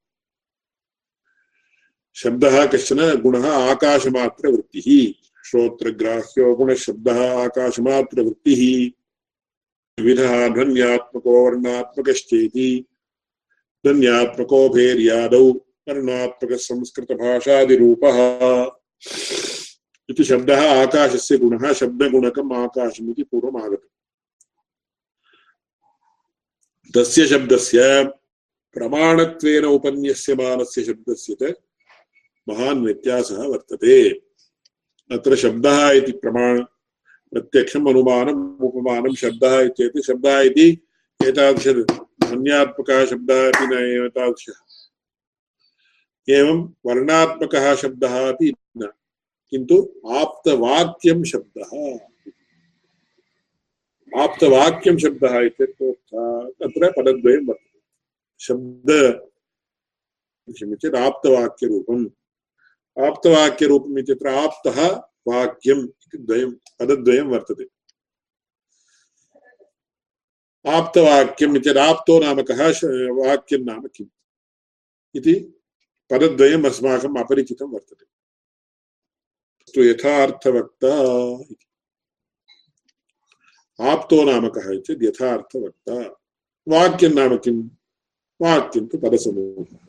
शब्दः 2.17 2.67
कश्चन 2.67 3.21
गुणः 3.23 3.47
आकाशमात्रवृत्तिः 3.47 5.28
श्रोत्रग्राह्यो 5.49 6.55
गुणशब्दः, 6.55 7.45
आकाशमात्रवृत्तिः। 7.45 8.91
विविधः 9.99 10.49
ध्वन्यात्मको 10.49 11.45
वर्णात्मकश्चेति 11.45 12.85
ध्वन्यात्मको 13.87 14.69
भेर्यादौ 14.69 15.51
वर्णात्मकसंस्कृतभाषादिरूपः 15.89 18.19
इति 20.11 20.25
शब्दः 20.25 20.83
आकाशस्य 20.83 21.39
गुणः, 21.39 21.73
शब्दगुणकम् 21.73 22.53
आकाशम् 22.53 23.11
इति 23.11 23.23
पूर्वम् 23.23 23.63
आगतम् 23.63 23.89
तस्य 26.95 27.27
शब्दस्य 27.27 28.05
प्रमाणत्वेन 28.75 29.65
उपन्यस्यमानस्य 29.65 30.85
शब्दस्य 30.85 31.37
च 31.43 31.55
महान् 32.49 32.85
व्यत्यासः 32.85 33.37
वर्तते। 33.37 34.28
अत्र 35.13 35.37
शब्दः 35.37 35.91
इति 35.91 36.13
प्रमाण, 36.13 36.63
प्रत्यक्षम् 37.33 37.89
अनुमानम् 37.89 38.61
उपमानं 38.61 39.15
शब्दः 39.15 39.61
इत्येतत् 39.61 40.07
शब्दः 40.07 40.41
इति 40.41 40.79
एतादृश 41.25 41.69
ध्वन्यात्मकः 41.69 43.07
शब्दः 43.07 43.49
अपि 43.49 43.67
न 43.67 44.07
एतादृशः 44.07 44.53
एवं 46.35 46.73
वर्णात्मकः 46.87 47.75
शब्दः 47.75 48.29
अपि 48.29 48.55
न, 48.79 48.89
किन्तु 49.51 50.01
आप्तवाक्यं 50.11 51.25
शब्दः। 51.25 51.99
आप्तवाक्यं 54.23 54.97
शब्दः 54.97 55.39
इत्यर्थः 55.39 56.49
तत्र 56.49 56.91
पदद्वयं 56.91 57.47
वर्तते। 57.47 57.81
शब्द 58.41 58.87
किम् 60.59 60.97
आप्तवाक्यरूपम्। 60.97 62.07
आप्तवाक्यरूपम् 63.07 63.99
इत्यत्र 63.99 64.29
आप्तः 64.29 64.89
वाक्यम् 65.29 65.85
इति 65.85 66.19
द्वयं 66.19 66.53
पदद्वयं 66.53 67.25
वर्तते। 67.25 67.67
आप्तवाक्यम् 70.71 71.57
इत्यत् 71.57 71.77
आप्तो 71.77 72.19
नाम 72.21 72.43
कः 72.43 72.69
वाक्यं 73.11 73.65
नाम 73.65 73.87
किम्? 73.87 74.09
इति 75.15 75.35
पदद्वयम् 76.11 76.65
अस्माकम् 76.65 77.19
अपरिचितं 77.19 77.71
वर्तते। 77.71 78.05
तु 79.75 79.85
यथार्थवक्ता 79.85 80.93
इति। 81.41 81.67
आप्तो 83.81 84.25
नाम 84.25 84.49
कः 84.49 84.81
चेत् 84.81 85.03
यथार्थवक्ता। 85.03 86.03
वाक्यं 86.69 87.11
नाम 87.11 87.37
किं 87.37 87.63
वाक्यं 88.41 88.87
तु 88.87 88.99
पदसमूहः 88.99 89.88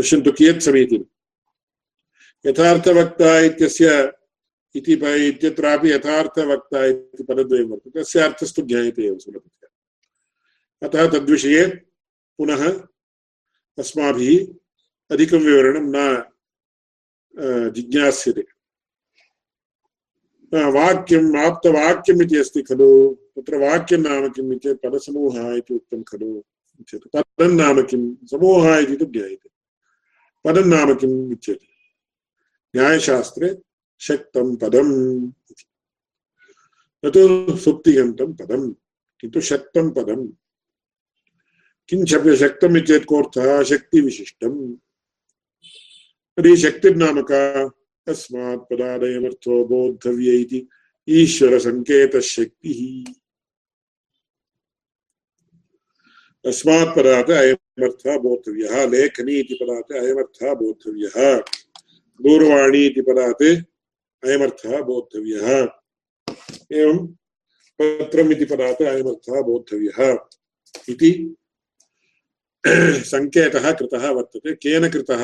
पश्यन्तु 0.00 0.32
कियत् 0.32 0.62
समीचीनं 0.62 1.08
यथार्थवक्ता 2.46 3.38
इत्यस्य 3.38 4.12
इति 4.76 4.92
इत्यत्रापि 5.28 5.92
यथार्थवक्ता 5.92 6.84
इति 6.84 7.22
पदद्वयं 7.22 7.64
वर्तते। 7.64 8.02
तस्य 8.02 8.20
अर्थस्तु 8.20 8.62
ज्ञायते 8.62 9.02
एव 9.06 9.18
सुलभतया। 9.18 9.68
अतः 10.86 11.10
तद्विषये 11.10 11.66
पुनः 12.38 12.62
अस्माभिः 13.78 14.46
अधिकं 15.10 15.38
विवरणं 15.38 15.92
न 15.96 16.24
जिज्ञास्यते। 17.70 18.44
वाक्यम् 20.72 21.36
आप्तवाक्यम् 21.36 22.22
इति 22.22 22.36
अस्ति 22.36 22.62
खलु। 22.62 22.90
तत्र 23.36 23.56
वाक्यं 23.56 23.98
नाम 23.98 24.28
किम् 24.28 24.52
इति 24.52 24.74
पदसमूहः 24.74 25.52
इति 25.56 25.74
उक्तं 25.74 26.02
खलु। 26.02 26.42
पदं 27.16 27.52
नाम 27.56 27.82
किं 27.82 28.02
समूहः 28.26 28.78
इति 28.78 28.96
तु 28.96 29.04
ज्ञायते। 29.04 29.48
पदं 30.44 30.66
नाम 30.72 30.94
किम् 31.00 31.32
इत्येतत् 31.32 31.68
न्यायशास्त्रे 32.74 33.48
शक्तं 34.00 34.54
पदम् 34.62 34.92
इति 35.50 35.64
न 37.02 37.10
तु 37.14 37.56
सुप्तिगन्तं 37.64 38.32
पदं 38.40 38.62
किन्तु 39.22 39.40
शक्तं 39.50 39.90
पदम् 39.96 40.26
किञ्च 41.88 42.12
शक्तम् 42.40 42.76
इत्येतत् 42.78 43.08
कोऽर्थः 43.10 43.62
शक्तिविशिष्टम् 43.70 44.58
तर्हि 46.38 46.56
शक्तिर्नाम 46.56 47.20
का 47.30 47.42
तस्मात् 48.06 48.66
पदादयमर्थो 48.70 49.64
बोद्धव्य 49.70 50.36
इति 50.40 50.60
ईश्वरसङ्केतशक्तिः 51.08 52.80
तस्मात् 56.44 56.96
पदात् 56.96 57.30
अयमर्थः 57.30 58.16
बोद्धव्यः 58.18 58.84
लेखनी 58.90 59.34
इति 59.40 59.54
पदात् 59.54 59.92
अयमर्थः 59.92 60.54
बोद्धव्यः 60.54 61.16
दूरवाणी 62.20 62.86
इति 62.86 63.00
पदात् 63.00 63.42
अयमर्थः 64.22 64.80
बोद्धव्यः 64.80 65.50
एवं 66.78 67.06
पत्रम् 67.80 68.32
इति 68.32 68.44
पदात् 68.44 68.82
अयमर्थः 68.82 69.40
बोद्धव्यः 69.42 70.00
इति 70.88 71.36
सङ्केतः 73.10 73.72
कृतः 73.72 74.10
वर्तते, 74.10 74.54
केन 74.54 74.88
कृतः, 74.90 75.22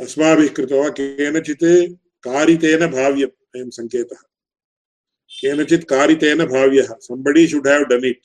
अस्माभिः 0.00 0.48
कृतो 0.48 0.82
वा 0.82 0.88
केनचित् 0.88 1.64
कारितेन 2.24 2.86
भाव्यम्, 2.86 3.30
अयं 3.56 3.70
सङ्केतः 3.70 4.22
केनचित् 5.30 5.84
कारितेन 5.84 6.44
भाव्यः 6.44 6.94
somebody 7.00 7.46
should 7.48 7.68
have 7.68 7.88
done 7.88 8.04
it 8.04 8.24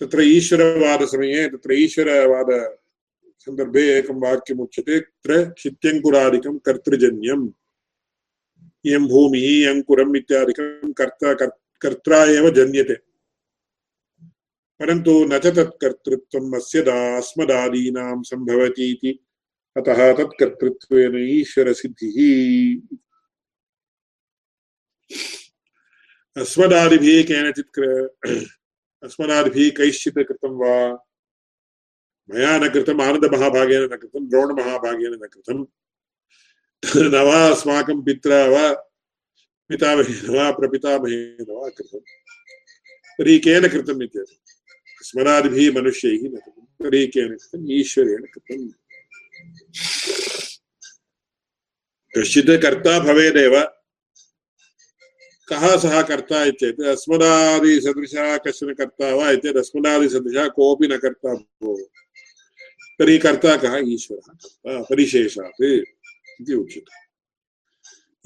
तत्र 0.00 0.20
ईश्वरवादसमये 0.20 1.48
तत्र 1.48 1.72
ईश्वरवाद 1.72 2.50
सन्दर्भे 3.38 3.82
एकं 3.98 4.20
वाक्यम् 4.20 4.60
उच्यते 4.60 5.00
तत्र 5.00 5.44
क्षित्यङ्कुरादिकं 5.50 6.58
कर्तृजन्यम्। 6.58 7.52
इयं 8.86 9.04
भूमिः 9.08 9.70
अङ्कुरम् 9.70 10.16
इत्यादिकं 10.16 10.92
कर्ता 10.92 11.34
कर्त्रा 11.82 12.24
एव 12.24 12.50
जन्यते। 12.50 12.94
परन्तु 14.80 15.12
न 15.24 15.38
च 15.38 15.46
तत्कर्तृत्वम् 15.46 16.54
अस्य 16.54 16.82
दास्मदादीनां 16.82 18.22
सम्भवति 18.22 18.86
इति 18.92 19.12
अतः 19.76 20.00
तत्कर्तृत्वेन 20.12 21.14
ईश्वरसिद्धिः। 21.16 22.18
अस्मदादिभिः 26.42 27.22
केनचित् 27.22 27.78
अस्मदादिभिः 29.04 29.70
कैश्चित् 29.70 30.14
कृतं 30.14 30.48
वा। 30.48 31.06
मया 32.30 32.58
न 32.58 32.68
कृतम् 32.68 33.00
आनन्दमहाभागेन, 33.00 33.82
न 33.82 33.96
कृतं 33.96 34.28
द्रोणमहाभागेन, 34.28 35.12
न 35.12 35.28
कृतं 35.32 35.66
न 36.96 37.14
वा 37.14 37.48
अस्माकं 37.48 38.02
पित्रा 38.02 38.46
वा। 38.46 38.72
पितामहेन 39.68 40.36
वा 40.36 40.50
प्रपितामहेन 40.50 41.46
वा 41.50 41.68
कृतं 41.68 41.98
तर्हि 43.18 43.38
केन 43.38 43.68
कृतम् 43.68 44.00
मनुष्यैः 45.74 46.18
न 46.18 46.36
कृतं 46.36 46.64
तर्हि 46.64 47.06
केन 47.06 47.28
कृतम्? 47.28 47.70
ईश्वरेण 47.70 48.22
कृतम्। 48.22 48.68
कश्चित् 52.18 52.62
कर्ता 52.62 52.98
भवेदेव। 52.98 53.83
कः 55.48 55.76
सः 55.76 56.02
कर्ता 56.02 56.44
इत्येत्। 56.44 56.80
अस्मदादिसदृशः 56.80 58.36
कश्चन 58.36 58.72
कर्ता 58.74 59.14
वा 59.14 59.30
इत्येत्। 59.30 59.56
अस्मदादिसदृशः 59.56 60.48
कोऽपि 60.48 60.88
न 60.88 60.96
कर्ता 60.96 61.34
भो। 61.34 61.76
तर्हि 62.98 63.18
कर्ता 63.18 63.56
कः? 63.56 63.74
ईश्वरः। 63.86 64.82
परिशेषात्। 64.82 65.62
इति 65.62 66.54
उच्यते। 66.54 67.04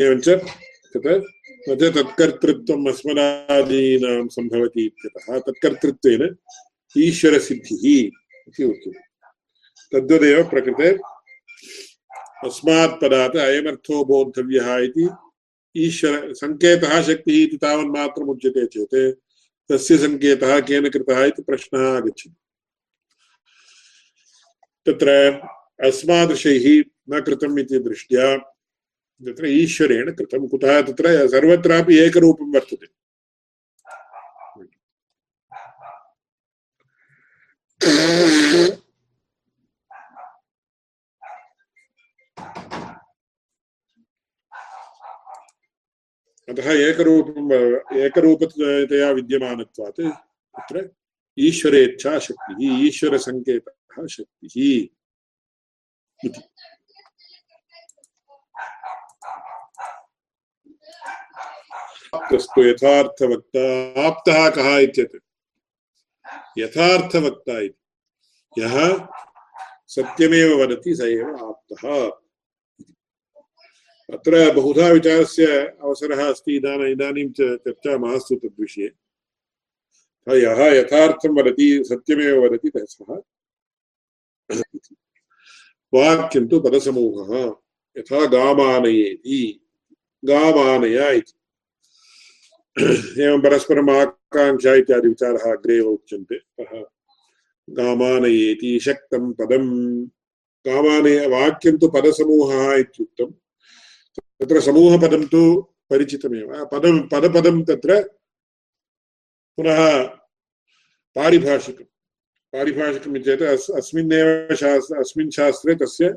एवञ्च 0.04 0.28
तत् 0.28 1.06
न 1.68 1.76
च 1.76 1.82
तत्कर्तृत्वम् 1.94 2.88
अस्मदादीनां 2.88 4.28
सम्भवति 4.28 4.84
इत्यतः 4.84 5.38
तत्कर्तृत्वेन 5.38 6.36
ईश्वरसिद्धिः 6.98 7.84
इति 8.48 8.64
उच्यते। 8.64 9.00
तद्वदेव 9.92 10.42
प्रकृते 10.50 10.88
अस्मात् 12.44 13.00
पदात् 13.00 13.36
अयमर्थो 13.36 14.04
बोद्धव्यः 14.04 14.76
इति 14.78 15.08
ईश्वर 15.76 16.32
सङ्केतः 16.34 17.02
शक्तिः 17.02 17.42
इति 17.42 17.56
तावन्मात्रम् 17.56 18.30
उच्यते 18.30 18.66
चेत् 18.66 18.96
तस्य 19.72 19.98
सङ्केतः 19.98 20.60
केन 20.60 20.88
कृतः 20.90 21.24
इति 21.24 21.42
प्रश्नः 21.42 21.86
आगच्छति। 21.96 22.34
तत्र 24.86 25.10
अस्मादृशैः 25.86 26.66
न 27.10 27.20
कृतम् 27.20 27.58
इति 27.58 27.78
दृष्ट्या 27.78 28.36
तत्र 29.20 29.46
ईश्वरेण 29.46 30.10
कृतं 30.12 30.46
कुतः 30.48 30.80
तत्र 30.82 31.28
सर्वत्रापि 31.28 31.98
एकरूपं 31.98 32.52
वर्तते। 32.52 32.86
अतः 46.48 46.72
एकरूपम् 46.72 47.52
एकरूपतया 47.96 49.10
विद्यमानत्वात् 49.10 50.00
तत्र 50.00 50.90
ईश्वरेच्छा 51.38 52.18
शक्तिः, 52.18 52.56
ईश्वरसङ्केतः 52.60 54.06
शक्तिः 54.06 54.88
इति। 56.24 56.42
यथार्थवक्ता, 62.58 63.64
आप्तः 64.06 64.50
कः 64.50 64.78
इत्येतत् 64.78 65.24
यथार्थवक्ता 66.58 67.60
इति। 67.60 68.62
यः 68.62 69.08
सत्यमेव 69.86 70.62
वदति, 70.62 70.94
स 70.96 71.00
एव 71.00 71.48
आप्तः। 71.48 72.27
अत्र 74.08 74.50
बहुधा 74.54 74.88
विचारस्य 74.88 75.46
अवसरः 75.82 76.24
अस्ति 76.26 76.56
इदानीम् 76.56 76.90
इदानीं 76.90 77.28
च 77.30 77.56
चर्चा 77.64 77.96
मास्तु 77.98 78.36
तद्विषये 78.36 78.90
यः 80.26 80.60
यथार्थं 80.72 81.34
वदति 81.38 81.66
सत्यमेव 81.84 82.44
वदति 82.44 82.70
सः 82.76 83.20
वाक्यं 85.92 86.46
तु 86.48 86.60
पदसमूहः 86.60 87.32
यथा 87.96 88.24
गामानयेति 88.26 89.40
गामानय 90.22 90.98
इति 91.16 91.34
एवं 93.22 93.40
परस्परम् 93.42 93.90
आकाङ्क्षा 93.90 94.74
इत्यादि 94.74 95.08
विचारः 95.08 95.50
अग्रे 95.52 95.76
एव 95.76 95.88
उच्यन्ते 95.88 96.36
अतः 96.36 96.84
गामानयेति 97.68 98.78
शक्तं 98.82 99.32
पदं 99.32 99.66
गामानय 100.64 101.26
वाक्यं 101.26 101.78
तु 101.78 101.88
पदसमूहः 101.88 102.74
इत्युक्तं 102.76 103.30
तत्र 104.40 104.60
समूहपदं 104.60 105.26
तु 105.26 105.60
परिचितमेव। 105.90 106.64
पदं, 106.72 107.08
पदपदं 107.08 107.64
तत्र 107.64 108.02
पुनः 109.56 110.04
पारिभाषिकं। 111.16 111.84
पारिभाषिकम् 112.52 113.18
चेत् 113.18 113.42
अस्, 113.42 113.70
अस्मिन्नेव 113.70 114.54
शास्त्र, 114.54 114.96
अस्मिन् 114.96 115.30
शास्त्रे 115.30 115.74
तस्य 115.74 116.08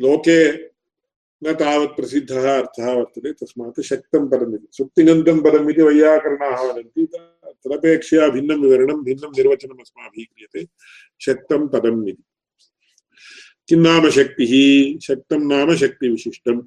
लोके 0.00 0.64
न 1.44 1.52
तावत् 1.52 1.96
प्रसिद्धः 1.96 2.58
अर्थः 2.58 2.92
वर्तते। 2.92 3.32
तस्मात् 3.32 3.80
शक्तं 3.80 4.28
पदमिति। 4.28 4.66
सुप्तिगन्तं 4.72 5.40
पदम् 5.40 5.70
इति 5.70 5.82
वैयाकरणाः 5.82 6.60
वदन्ति। 6.62 7.06
तदपेक्षया 7.44 8.28
भिन्नं 8.28 8.56
विवरणं, 8.56 9.04
भिन्नं 9.04 9.28
निर्वचनम् 9.28 9.80
अस्माभिः 9.80 10.24
क्रियते। 10.24 10.68
शक्तं 11.20 11.68
पदम् 11.68 12.08
इति। 12.08 12.22
किं 13.68 13.76
नाम 13.76 14.10
शक्तिः? 14.10 14.98
शक्तं 14.98 15.38
नाम 15.38 15.76
शक्तिविशिष्टम्। 15.76 16.62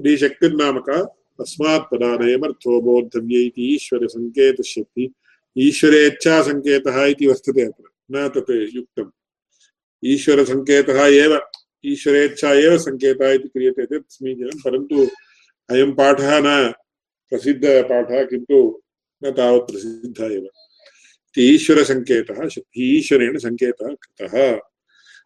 यदि 0.00 0.16
शक्तिर्नाम 0.16 0.78
का 0.78 1.02
तस्मात् 1.40 1.94
बोद्धव्य 2.82 3.38
इति 3.38 3.74
ईश्वरसङ्केतशक्ति 3.74 5.12
ईश्वरेच्छासङ्केतः 5.58 7.04
इति 7.04 7.26
वर्तते 7.26 7.62
अत्र, 7.62 7.84
न 8.12 8.28
तत् 8.28 8.74
युक्तम्। 8.76 9.10
ईश्वरसङ्केतः 10.04 11.06
एव, 11.06 11.40
ईश्वरेच्छा 11.86 12.52
एव 12.52 12.78
सङ्केतः 12.78 13.30
इति 13.30 13.48
क्रियते 13.48 13.86
चेत् 13.86 14.04
समीचीनं 14.10 14.60
परन्तु 14.64 15.06
अयं 15.70 15.92
पाठः 15.92 16.40
न 16.40 16.72
प्रसिद्धपाठः, 17.30 18.24
किन्तु 18.24 18.82
न 19.24 19.30
तावत् 19.30 19.70
प्रसिद्धः 19.70 20.34
एव। 20.34 20.48
ईश्वरसङ्केतः 21.38 22.48
ईश्वरेण 22.78 23.38
सङ्केतः 23.38 23.94
कृतः। 23.94 24.60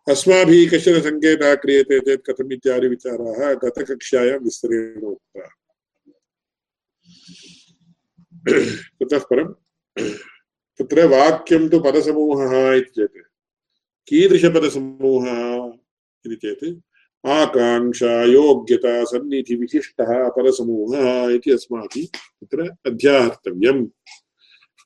अस्माभिः 0.08 0.70
कश्चन 0.70 1.00
सङ्केतः 1.00 1.54
क्रियते 1.54 2.00
चेत् 2.00 2.22
कथम् 2.26 2.52
इत्यादि 2.52 2.88
विचाराः 2.88 3.52
गतकक्षायां 3.54 4.38
विस्तरेण 4.38 5.02
उक्ताः। 5.04 5.50
ततः 9.00 9.18
परं 9.18 9.48
तत्र 10.80 11.04
वाक्यं 11.06 11.68
तु 11.68 11.80
पदसमूहः 11.80 12.72
इति 12.72 12.90
चेत्, 12.90 13.18
कीदृशपदसमूहः 14.08 15.36
इति 16.26 16.36
चेत्, 16.36 16.64
आकाङ्क्षा, 17.26 18.12
योग्यता 18.24 19.04
सन्निधिविशिष्टः 19.04 20.28
परसमूहः 20.28 21.30
इति 21.30 21.50
अस्माभिः 21.50 22.06
तत्र 22.40 22.70
अध्याहर्तव्यम्। 22.86 23.86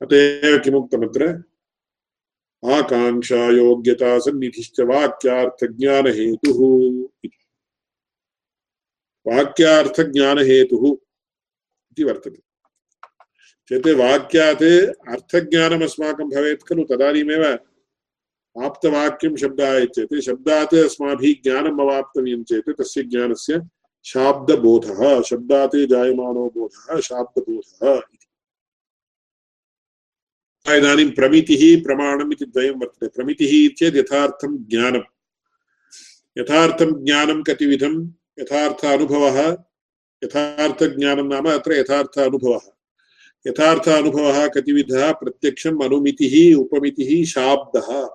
अत 0.03 0.12
एव 0.12 0.59
किमुक्तमत्र? 0.59 1.54
आकाङ्क्षा 2.72 3.46
योग्यता 3.50 4.18
सन्निधिश्च 4.18 4.81
वाक्यार्थज्ञानहेतुः 4.81 6.61
इति 7.24 7.31
वाक्यार्थज्ञानहेतुः 9.27 10.88
इति 11.92 12.05
वर्तते। 12.05 12.42
चेत् 13.68 13.87
वाक्यात् 13.87 14.62
अर्थज्ञानम् 15.09 15.83
अस्माकं 15.83 16.29
भवेत् 16.29 16.66
खलु, 16.68 16.85
तदानीमेव 16.85 17.44
आप्तवाक्यं 18.64 19.37
शब्दः 19.37 19.77
इत्येते 19.77 20.20
शब्दात् 20.20 20.74
अस्माभिः 20.74 21.42
ज्ञानम् 21.42 21.81
अवाप्तव्यं 21.81 22.42
चेत् 22.42 22.70
तस्य 22.70 23.03
ज्ञानस्य 23.03 23.62
शाब्दबोधः, 24.05 25.22
शब्दात् 25.22 25.77
जायमानो 25.77 26.50
बोधः, 26.50 27.00
शाब्दबोधः 27.00 27.96
इति। 27.96 28.24
इदानीं 30.72 31.11
प्रमितिः 31.11 31.83
प्रमाणम् 31.83 32.33
इति 32.33 32.44
द्वयं 32.44 32.70
वर्तते। 32.70 33.09
प्रमितिः 33.09 33.74
चेत् 33.74 33.96
यथार्थं 33.96 34.59
ज्ञानं 34.59 35.00
यथार्थं 36.38 37.05
ज्ञानं 37.05 37.42
कतिविधं, 37.42 38.11
यथार्थ 38.38 38.85
अनुभवः 38.85 39.57
यथार्थज्ञानं 40.24 41.29
नाम 41.29 41.48
अत्र 41.48 41.72
यथार्थ 41.72 42.18
अनुभवः। 42.18 42.61
यथार्थ 43.46 43.88
अनुभवः 43.88 44.48
कतिविधः, 44.48 45.12
प्रत्यक्षम् 45.12 45.83
अनुमितिः, 45.83 46.57
उपमितिः, 46.57 47.24
शाब्दः। 47.24 48.09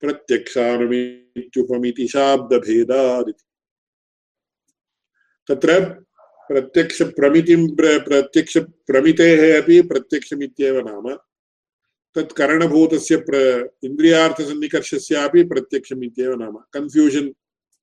प्रत्यक्षानुमित्युपमिति, 0.00 2.08
शाब्दभेदादिति। 2.08 3.44
तत्र 5.48 6.04
प्रत्यक्षप्रमितिं 6.48 7.76
प्रत्यक्षप्रमितेः 7.76 9.62
अपि 9.62 9.82
प्रत्यक्षमित्येव 9.82 10.88
नाम। 10.88 11.18
तत् 12.14 12.32
करणभूतस्य 12.32 13.16
प्र 13.16 13.68
इन्द्रियार्थसन्निकर्षस्यापि 13.84 15.42
प्रत्यक्षम् 15.42 16.04
इत्येव 16.04 16.34
नाम। 16.34 16.56
कन्फ्यूषन् 16.72 17.30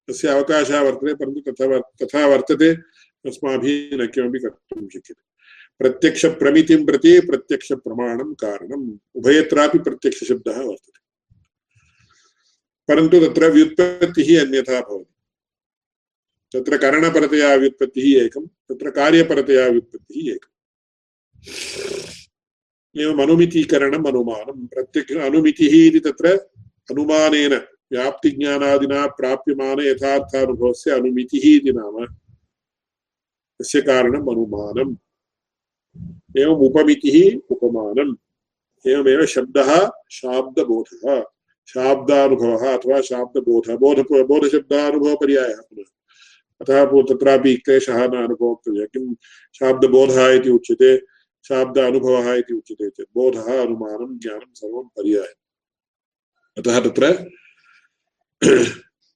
तस्य 0.10 0.28
अवकाशः 0.28 0.82
वर्तते, 0.82 1.14
परन्तु 1.14 1.52
तथा 1.52 1.80
तथा 1.80 2.28
वर्तते, 2.28 2.70
अस्माभिः 3.30 3.98
न 3.98 4.08
किमपि 4.08 4.40
कर्तुं 4.40 4.88
शक्यते। 4.88 5.30
प्रत्यक्षप्रमितिं 5.80 6.86
प्रति 6.86 7.20
प्रत्यक्षप्रमाणं 7.20 8.34
कारणम्। 8.34 8.98
उभयत्रापि 9.16 9.80
प्रत्यक्षशब्दः 9.80 10.62
वर्तते। 10.62 11.00
परन्तु 12.88 13.20
तत्र 13.20 13.52
व्युत्पत्तिः 13.52 14.46
अन्यथा 14.46 14.82
भवति। 14.82 15.16
तत्र 16.54 16.78
करणपरतया 16.78 17.56
व्युत्पत्तिः 17.56 18.26
एकं, 18.26 18.48
तत्र 18.48 18.90
कार्यपरतया 18.90 19.68
व्युत्पत्तिः 19.68 20.34
एकम् 20.34 21.99
एवम् 22.98 23.22
अनुमितीकरणम् 23.22 24.08
अनुमानं 24.08 24.68
प्रत्यक्ष 24.68 25.16
अनुमितिः 25.16 25.88
इति 25.88 26.00
तत्र 26.00 26.28
अनुमानेन, 26.92 27.54
व्याप्तिज्ञानादिना 27.92 29.08
प्राप्यमान 29.08 29.80
यथार्थानुभवस्य 29.80 30.92
अनुमितिः 30.92 31.56
इति 31.56 31.72
नाम 31.72 32.06
तस्य 33.60 33.82
कारणम् 33.82 34.30
अनुमानम्। 34.30 34.96
एवम् 36.38 36.66
उपमितिः 36.66 37.40
उपमानम्। 37.50 38.16
एवमेव 38.88 39.26
शब्दः 39.26 39.92
शाब्दबोधः। 40.12 41.24
शाब्दानुभवः 41.68 42.78
अथवा 42.78 43.02
शाब्दबोधः, 43.02 43.76
बोध, 43.76 44.00
बोधशब्दानुभवपर्यायः 44.00 45.58
पुनः। 45.58 45.84
अतः 46.62 46.86
तत्रापि 46.86 47.56
क्लेशः 47.56 48.08
न 48.08 48.16
अनुभवक्तव्यः 48.16 48.86
किं? 48.86 49.14
शाब्दबोधः 49.54 50.30
इति 50.30 50.50
उच्यते। 50.50 51.19
शाब्द 51.48 51.78
अनुभवः 51.78 52.34
इति 52.34 52.54
उच्यते 52.54 52.90
चेत्। 52.90 53.10
बोधः 53.14 53.62
अनुमानं 53.62 54.20
ज्ञानं 54.20 54.54
सर्वं 54.54 54.84
पर्यायः। 54.84 55.34
अतः 56.58 56.90
तत्र 56.90 57.30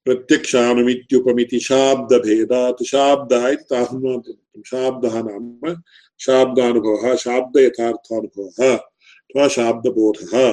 प्रत्यक्षानुमित्युपमिति 0.05 1.59
शाब्दभेदात्। 1.59 2.83
शाब्दः 2.83 3.47
इति 3.47 3.63
ताहुन्वान्तं 3.63 4.61
शाब्दः 4.61 5.21
नाम 5.23 5.81
शाब्दानुभवः 6.19 7.15
शाब्दयथार्थानुभवः 7.15 8.77
अथवा 8.77 9.47
शाब्दबोधः 9.47 10.51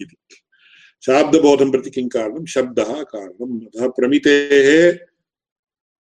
इति। 0.00 0.16
शाब्दबोधं 1.06 1.70
प्रति 1.70 1.90
किं 1.90 2.08
कारणं? 2.08 2.44
शब्दः 2.44 3.02
कारणम्। 3.02 3.66
अतः 3.66 3.88
प्रमितेः 3.88 4.98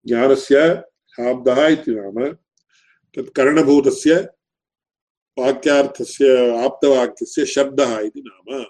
ज्ञानस्य 0.08 0.84
शाब्दः 1.10 1.68
इति 1.68 1.92
नाम 1.92 2.32
तत् 3.16 3.36
वाक्यार्थस्य, 5.40 6.58
आप्तवाक्यस्य 6.58 7.46
शब्दः 7.46 8.00
इति 8.00 8.24
नाम। 8.28 8.64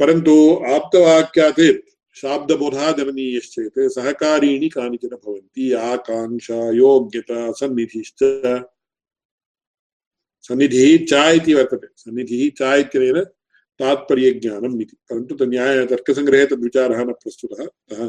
परन्तु 0.00 0.64
आप्तवाक्यात् 0.68 1.88
शाब्दबोधः 2.14 2.92
जननीयश्चेत् 2.92 3.72
सहकारीणि 3.78 4.68
कानिचन 4.68 5.08
भवन्ति, 5.08 5.72
आकाङ्क्षा, 5.72 6.70
योग्यता, 6.70 7.52
सन्निधिश्च। 7.52 8.18
सन्निधिः 10.42 11.06
च 11.06 11.34
इति 11.34 11.54
वर्तते। 11.54 11.86
सन्निधिः 11.96 12.50
च 12.50 12.78
इत्यनेन 12.80 13.24
तात्पर्यज्ञानम् 13.78 14.82
इति। 14.82 14.96
परन्तु 15.10 15.34
तन्याय 15.34 15.86
तर्कसङ्ग्रहे 15.86 16.46
तद्विचारः 16.46 17.04
न 17.04 17.12
प्रस्तुतः। 17.12 17.64
अतः 17.64 18.08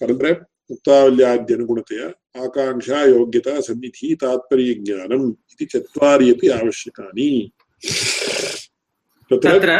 परन्तु 0.00 0.53
मुक्तावल्याद्यनुगुणतया 0.70 2.06
आकाङ्क्षा 2.44 2.98
योग्यता 3.04 3.54
सन्निधिः 3.66 4.14
तात्पर्यज्ञानम् 4.22 5.26
इति 5.52 5.64
चत्वारि 5.72 6.26
अपि 6.34 6.48
आवश्यकानि। 6.60 7.30
तत्र 9.30 9.70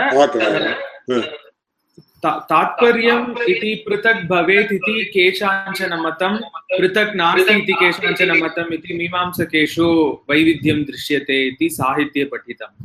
तात्पर्यम् 2.25 3.25
इति 3.53 3.73
पृथक् 3.87 4.27
भवेत् 4.29 4.73
इति 4.73 4.94
केषाञ्चन 5.14 5.92
मतं 6.05 6.37
पृथक् 6.79 7.16
नास्ति 7.16 7.55
इति 7.55 7.75
केषाञ्चन 7.81 8.31
मतम् 8.42 8.73
इति 8.75 8.90
मीमांसकेषु 8.99 9.87
वैविध्यं 10.31 10.79
दृश्यते 10.85 11.37
इति 11.49 11.68
साहित्ये 11.70 12.25
पठितम् 12.33 12.77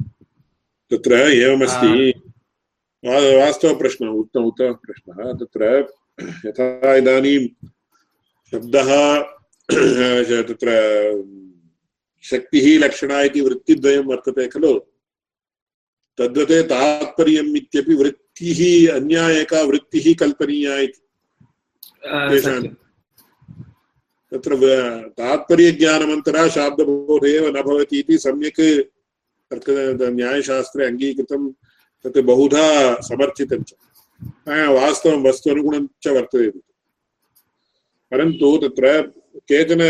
तत्र 0.91 1.11
एवमस्ति। 1.31 1.93
वास्तवप्रश्नः 3.03 4.09
उत्तम 4.21 4.43
उत्तमप्रश्नः। 4.45 5.17
तत्र 5.39 5.61
यथा 6.45 6.95
इदानीं 6.95 7.43
शब्दः 8.51 8.89
तत्र 9.69 10.69
शक्तिः 12.23 12.65
लक्षणा 12.79 13.21
इति 13.21 13.41
वृत्तिद्वयं 13.41 14.03
वर्तते 14.03 14.47
खलु। 14.47 14.73
तद्वते 16.17 16.61
तात्पर्यम् 16.71 17.57
इत्यपि 17.57 17.93
वृत्तिः 17.95 18.59
अन्या 18.95 19.23
एका 19.41 19.61
वृत्तिः 19.61 20.05
कल्पनीया 20.19 20.73
इति। 20.77 21.01
तत्र 24.31 24.51
तात्पर्यज्ञानमन्तरा 25.19 26.47
शाब्दबोध 26.47 27.25
एव 27.25 27.45
न 27.57 27.61
भवति 27.61 27.99
इति 27.99 28.15
सम्यक् 28.17 28.61
न्यायशास्त्रे 30.17 30.85
अङ्गीकृतं 30.85 31.41
तत् 32.05 32.17
बहुधा 32.31 32.65
समर्थितं 33.01 33.61
च। 33.63 33.73
वास्तवं 34.79 35.23
वस्तु 35.23 35.49
अनुगुणं 35.49 35.87
च 36.03 36.07
वर्तते 36.17 36.49
परन्तु 38.11 38.57
तत्र 38.57 39.01
केचन 39.37 39.81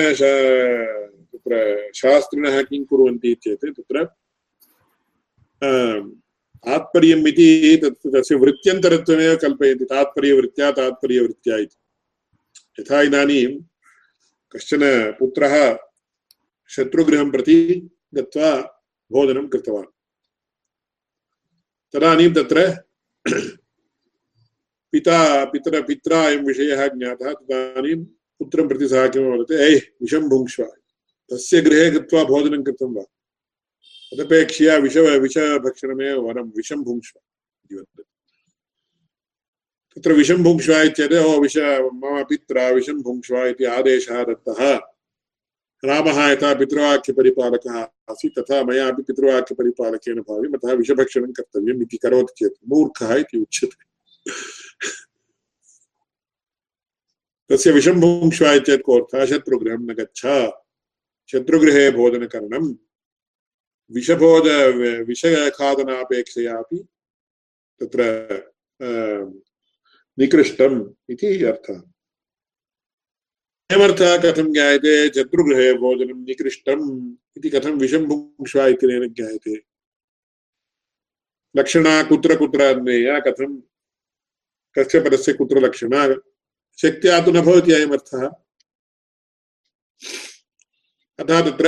तत्र 1.34 1.92
शास्त्रिणः 1.96 2.62
किं 2.62 2.86
कुर्वन्ति 2.86 3.34
चेत् 3.34 3.66
तत्र 3.66 4.06
तात्पर्यम् 6.60 7.28
इति 7.28 7.80
तत्, 7.84 8.08
तस्य 8.08 8.36
वृत्त्यन्तरत्वमेव 8.36 9.36
कल्पयन्ति, 9.36 9.86
तात्पर्यवृत्त्या 9.86 10.72
तात्पर्यवृत्त्या 10.72 11.58
इति। 11.58 11.78
यथा 12.80 13.02
इदानीं 13.02 13.62
कश्चन 14.52 15.12
पुत्रः 15.20 15.78
शत्रुगृहं 16.70 17.32
प्रति 17.32 17.90
गत्वा 18.14 18.52
भोजनं 19.12 19.48
कृतवान्। 19.48 19.86
तदानीं 21.94 22.34
तत्र 22.34 22.84
पिता 24.92 25.46
पितर 25.46 25.82
पित्रा 25.82 26.26
अयं 26.26 26.40
विषयः 26.40 26.88
ज्ञातः 26.88 27.34
तदानीं 27.34 28.04
पुत्रं 28.40 28.68
प्रति 28.68 28.88
सः 28.88 29.08
किं 29.08 29.22
वदति 29.22 29.56
ऐ 29.56 29.76
विषं 29.76 30.30
भुङ्क्ष्व 30.30 30.64
तस्य 31.32 31.62
गृहे 31.62 31.92
गत्वा 31.92 32.24
भोजनं 32.24 32.64
कृतं 32.64 32.96
वा? 32.96 33.04
तदपेक्षया 34.14 34.78
विष, 34.78 34.98
विषभक्षणमेव 34.98 36.22
वरं 36.22 36.50
विषं 36.50 36.84
भुङ्क्ष्व 36.84 37.20
इति 37.66 37.76
वदति। 37.76 38.04
तत्र 39.96 40.14
विषं 40.14 40.44
भुङ्क्ष्व 40.44 40.74
ओ, 41.18 41.40
विष, 41.42 41.58
मम 41.58 42.24
पित्रा 42.24 42.70
विषं 42.70 43.02
भुङ्क्ष्व 43.02 43.38
इति 43.38 43.64
आदेशः 43.64 44.24
दत्तः। 44.24 44.80
रामः 45.86 46.32
यथा 46.32 46.54
पितृवाक्यपरिपालकः 46.54 47.80
आसीत्, 48.10 48.40
तथा 48.40 48.64
मयापि 48.64 49.02
पितृवाक्यपरिपालकेन 49.02 50.20
भाव्यम् 50.20 50.54
अतः 50.54 50.74
विषभक्षणं 50.74 51.32
कर्तव्यम् 51.32 51.82
इति 51.82 51.98
करोति 51.98 52.34
चेत् 52.38 52.70
मूर्खः 52.70 53.16
इति 53.16 53.40
उच्यते। 53.40 53.90
तस्य 57.50 57.72
विषं 57.72 58.02
भुङ्क्ष्व 58.02 58.46
कोऽर्थः 58.78 59.26
शत्रुगृहं 59.26 59.78
न 59.78 59.94
गच्छ। 59.94 60.22
शत्रुगृहे 61.32 61.92
भोजनकरणं। 61.92 62.76
विषभोज 63.92 64.48
विषखादनापेक्षयापि 65.08 66.88
तत्र 67.80 68.04
निकृष्टम् 70.20 70.90
इति 71.10 71.44
अर्थः। 71.44 71.82
अयमर्थः 73.72 74.18
कथं 74.18 74.54
ज्ञायते? 74.54 75.10
शत्रुगृहे 75.10 75.74
भोजनं 75.74 76.26
निकृष्टम् 76.26 77.16
इति 77.38 77.50
कथं 77.50 77.72
विषं 77.72 78.06
भुङ्क्ष्वा 78.06 78.68
इत्यनेन 78.68 79.14
ज्ञायते? 79.14 79.56
लक्षणा 81.58 82.04
कुत्र 82.04 82.36
कुत्र 82.36 82.62
अन्वेया 82.62 83.20
कथं 83.20 83.69
कस्य 84.80 85.00
पदस्य 85.00 85.34
कुत्र 85.34 85.60
लक्षणा 85.60 86.06
शक्त्या 86.82 87.20
तु 87.26 87.32
न 87.32 87.42
भवति 87.42 87.72
अयमर्थः 87.74 88.28
अतः 91.20 91.52
तत्र 91.52 91.68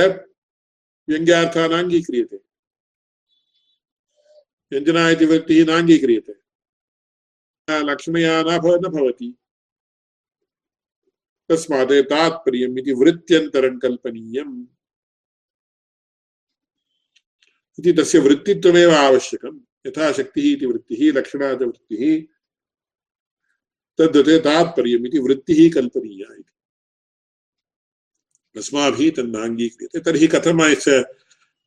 व्यङ्ग्यार्थः 1.08 1.68
नाङ्गीक्रियते 1.68 2.38
व्यञ्जना 4.72 5.10
इति 5.10 5.24
वृत्तिः 5.24 5.66
नाङ्गीक्रियते। 5.66 6.34
लक्ष्मया 7.68 8.42
न 8.42 8.58
भवति। 8.88 9.28
तस्मात् 11.48 11.92
तात्पर्यम् 12.10 12.78
इति 12.78 12.92
वृत्त्यन्तरं 12.92 13.78
कल्पनीयम्। 13.78 14.66
इति 17.78 17.92
तस्य 17.92 18.18
वृत्तित्वमेव 18.18 18.90
आवश्यकं 18.94 19.60
यथा 19.86 20.12
शक्तिः 20.12 20.52
इति 20.52 20.66
वृत्तिः 20.66 21.12
लक्षणा 21.12 21.54
च 21.54 21.62
वृत्तिः। 21.62 22.22
तद्वत् 23.98 25.18
वृत्तिः 25.18 25.74
कल्पनीया 25.74 26.34
इति। 26.34 26.52
अस्माभिः 28.58 29.10
तन्नाङ्गीक्रियते। 29.10 30.00
तर्हि 30.00 30.26
कथम् 30.26 30.62
अस्य 30.62 31.04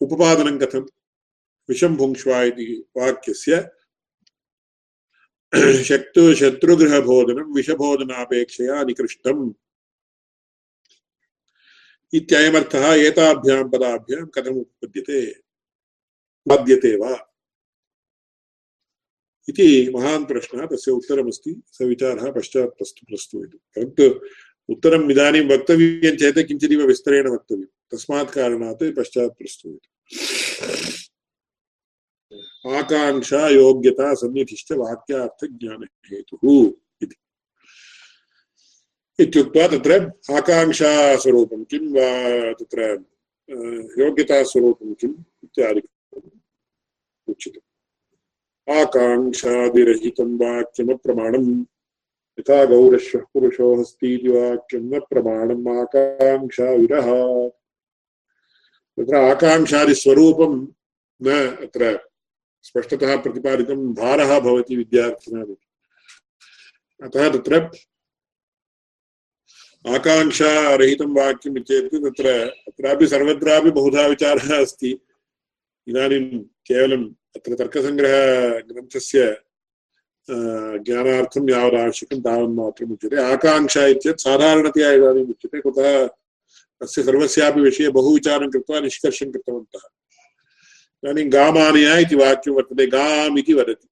उपपादनं 0.02 0.60
कथं 0.60 0.82
विषं 1.70 1.96
भुङ्क्ष्वा 1.96 2.44
इति 2.44 2.86
वाक्यस्य 2.98 3.72
शक्तु 5.84 6.36
शत्रुगृहभोजनं 6.36 7.54
विषभोजनापेक्षया 7.54 8.84
निकृष्टम्। 8.84 9.54
इत्ययमर्थः 12.14 12.94
एताभ्यां 12.94 13.70
पदाभ्यां 13.70 14.28
कथम् 14.28 14.58
उत्पद्यते 14.58 15.36
बाध्यते 16.48 16.98
वा? 16.98 17.35
इति 19.50 19.92
महान् 19.96 20.26
प्रश्नः, 20.26 20.66
तस्य 20.66 20.92
उत्तरमस्ति। 20.92 21.62
स 21.72 21.78
विचारः 21.82 22.32
पश्चात् 22.32 22.70
प्रस्तु 22.70 23.06
प्रस्तुयतु 23.06 23.58
परन्तु 23.58 24.20
उत्तरम् 24.70 25.12
इदानीं 25.12 25.42
वक्तव्यं 25.42 26.18
चेत् 26.18 26.48
किञ्चिदिव 26.48 26.82
विस्तरेण 26.82 27.28
वक्तव्यं। 27.28 27.66
तस्मात् 27.66 28.32
कारणात् 28.32 28.98
पश्चात् 28.98 29.38
प्रस्तूयते 29.38 29.96
आकाङ्क्षा, 32.78 33.50
योग्यता, 33.50 34.14
सन्निधिश्च 34.14 34.72
वाक्यार्थज्ञानहेतुः 34.72 36.72
इति। 37.02 37.16
इत्युक्त्वा 39.20 39.68
तत्र 39.68 40.12
आकाङ्क्षास्वरूपं 40.36 41.64
किं 41.64 41.80
वा 41.80 42.54
तत्र 42.54 43.06
योग्यतास्वरूपं 44.00 44.94
किम् 44.94 45.16
इत्यादिकम् 45.44 46.40
उच्यते। 47.28 47.75
आकाङ्क्षादिरहितं 48.70 50.30
वाक्यमप्रमाणम्। 50.42 51.66
यथा 52.40 52.58
गौरश्वः 52.66 53.24
पुरुषो 53.34 53.68
हस्तीति 53.82 54.30
वाक्यं 54.30 54.84
न 54.92 55.00
प्रमाणम् 55.10 55.68
आकाङ्क्षा 55.80 56.70
विरह 56.72 57.08
तत्र 58.98 59.16
आकाङ्क्षादिस्वरूपं 59.16 60.54
न 61.22 61.28
अत्र 61.66 61.84
स्पष्टतः 62.64 63.16
प्रतिपादितं 63.22 63.82
भारः 63.94 64.40
भवति 64.40 64.76
अतः 67.04 67.30
तत्र 67.34 67.54
आकाङ्क्षारहितं 69.96 71.12
वाक्यम् 71.16 71.58
इत्येतत् 71.58 72.04
तत्र 72.06 72.28
अत्रापि 72.68 73.08
सर्वत्रापि 73.08 73.72
बहुधा 73.72 74.06
विचारः 74.08 74.50
अस्ति। 74.62 74.92
इदानीं 75.88 76.40
केवलम् 76.68 77.06
अत्र 77.36 77.56
तर्कसङ्ग्रहग्रन्थस्य 77.62 79.24
ज्ञानार्थं 80.86 81.50
यावदावश्यकं 81.50 82.20
तावन्मात्रम् 82.28 82.94
उच्यते 82.94 83.18
आकाङ्क्षा 83.34 83.86
इत्येतत् 83.94 84.24
साधारणतया 84.28 84.92
इदानीम् 84.98 85.32
उच्यते 85.34 85.60
कुतः 85.66 85.90
अस्य 86.82 87.04
सर्वस्यापि 87.04 87.62
विषये 87.62 87.90
बहु 87.98 88.14
विचारं 88.14 88.50
कृत्वा 88.54 88.80
निष्कर्षं 88.88 89.32
कृतवन्तः 89.34 89.86
इदानीं 91.04 91.32
गामानया 91.34 91.98
इति 92.06 92.16
वाक्यं 92.24 92.56
वर्तते 92.56 92.86
गाम् 92.98 93.40
इति 93.40 93.54
वदति 93.60 93.88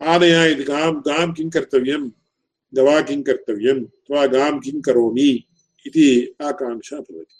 आनया 0.00 0.44
इति 0.52 0.64
गां 0.64 0.92
गां 1.06 1.26
किं 1.36 1.48
कर्तव्यं 1.50 2.10
गवा 2.72 3.00
किं 3.08 3.22
कर्तव्यम् 3.28 3.84
अथवा 3.84 4.26
गां 4.34 4.52
किं 4.60 4.80
करोमि 4.88 5.30
इति 5.86 6.08
आकाङ्क्षा 6.48 6.96
भवति 6.96 7.37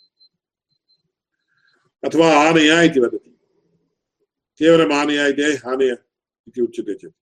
अथवा 2.05 2.33
आनया 2.33 2.83
इति 2.83 3.01
वदति। 3.01 3.31
केवलम् 4.59 4.93
आनया 4.93 5.27
इति 5.27 5.43
आनय 5.43 5.99
इति 6.49 6.61
उच्यते 6.61 6.95
चेत्। 6.95 7.13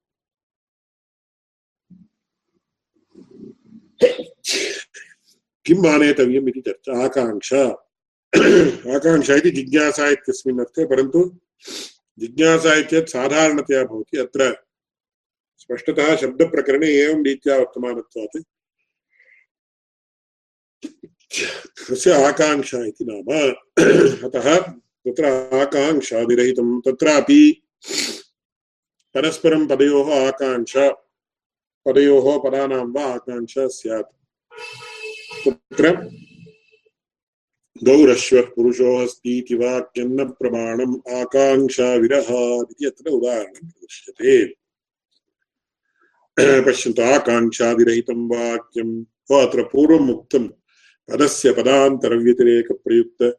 किम् 5.66 5.86
आनेतव्यम् 5.86 6.48
इति 6.48 6.60
चर्चा, 6.60 7.04
आकाङ्क्षा। 7.04 7.62
आकाङ्क्षा 8.96 9.34
इति 9.34 9.50
जिज्ञासा 9.50 10.08
इत्यस्मिन् 10.08 10.60
अर्थे, 10.60 10.86
परन्तु 10.86 11.40
जिज्ञासा 12.18 12.74
इत्येतत् 12.74 13.10
साधारणतया 13.10 13.84
भवति। 13.84 14.18
अत्र 14.18 14.64
स्पष्टतः 15.58 16.16
शब्दप्रकरणे 16.16 16.86
एवं 16.86 17.24
रीत्या 17.24 17.58
वर्तमानत्वात् 17.58 18.55
तस्य 21.90 22.12
आकाङ्क्षा 22.26 22.78
इति 22.84 23.04
नाम। 23.08 23.28
अतः 24.26 24.46
तत्र 25.06 25.24
आकाङ्क्षाविरहितं 25.60 26.80
तत्रापि 26.80 27.42
परस्परं 29.14 29.66
पदयोः 29.66 30.08
आकाङ्क्षा, 30.26 30.84
पदयोः 31.86 32.26
पदानां 32.44 32.86
वा 32.92 33.04
आकाङ्क्षा 33.14 33.66
स्यात्। 33.66 34.12
तत्र 35.44 35.86
गौरश्वः 37.84 38.46
पुरुषो 38.56 38.90
अस्ति 39.04 39.38
इति 39.38 39.54
वाक्यं 39.54 40.08
न 40.08 40.24
प्रमाणम् 40.40 40.94
आकाङ्क्षाविरहात् 41.16 42.70
इति 42.72 42.86
अत्र 42.86 43.10
उदाहरणं 43.10 43.66
प्रदर्श्यते 43.68 44.36
पश्यन्तु 46.66 48.14
वाक्यं 48.32 48.90
अत्र 49.42 49.62
पूर्वम् 49.62 50.10
उक्तं 50.10 50.44
पदस्य 51.10 51.52
पदान्तरव्यतिरेकप्रयुक्त। 51.52 53.36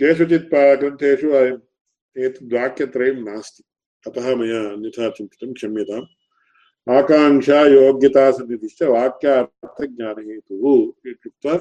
केषुचित् 0.00 0.54
ग्रन्थेषु 0.80 1.28
एतद् 2.16 2.54
वाक्यत्रयं 2.54 3.24
नास्ति। 3.24 3.62
अतः 4.06 4.36
मया 4.36 4.72
अन्यथा 4.72 5.10
चिन्तितं 5.10 5.52
क्षम्यताम्। 5.52 6.06
आकाङ्क्षा 6.96 7.66
योग्यता 7.66 8.30
सन्निधिश्च 8.30 8.82
वाक्यार्थज्ञानहेतुः 8.82 11.10
इत्युक्त्वा 11.10 11.54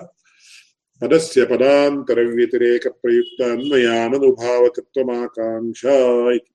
पदस्य 1.02 1.45
पदान्तरव्यतिरेकप्रयुक्त 1.45 3.41
अन्वयाननुभावकत्वमाकाङ्क्षा 3.41 6.32
इति। 6.32 6.54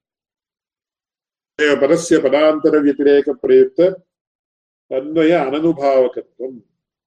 पदस्य 1.83 2.19
पदान्तरव्यतिरेकप्रयुक्त 2.19 3.81
अन्वय 4.91 5.33
अननुभावकत्वम् 5.33 6.59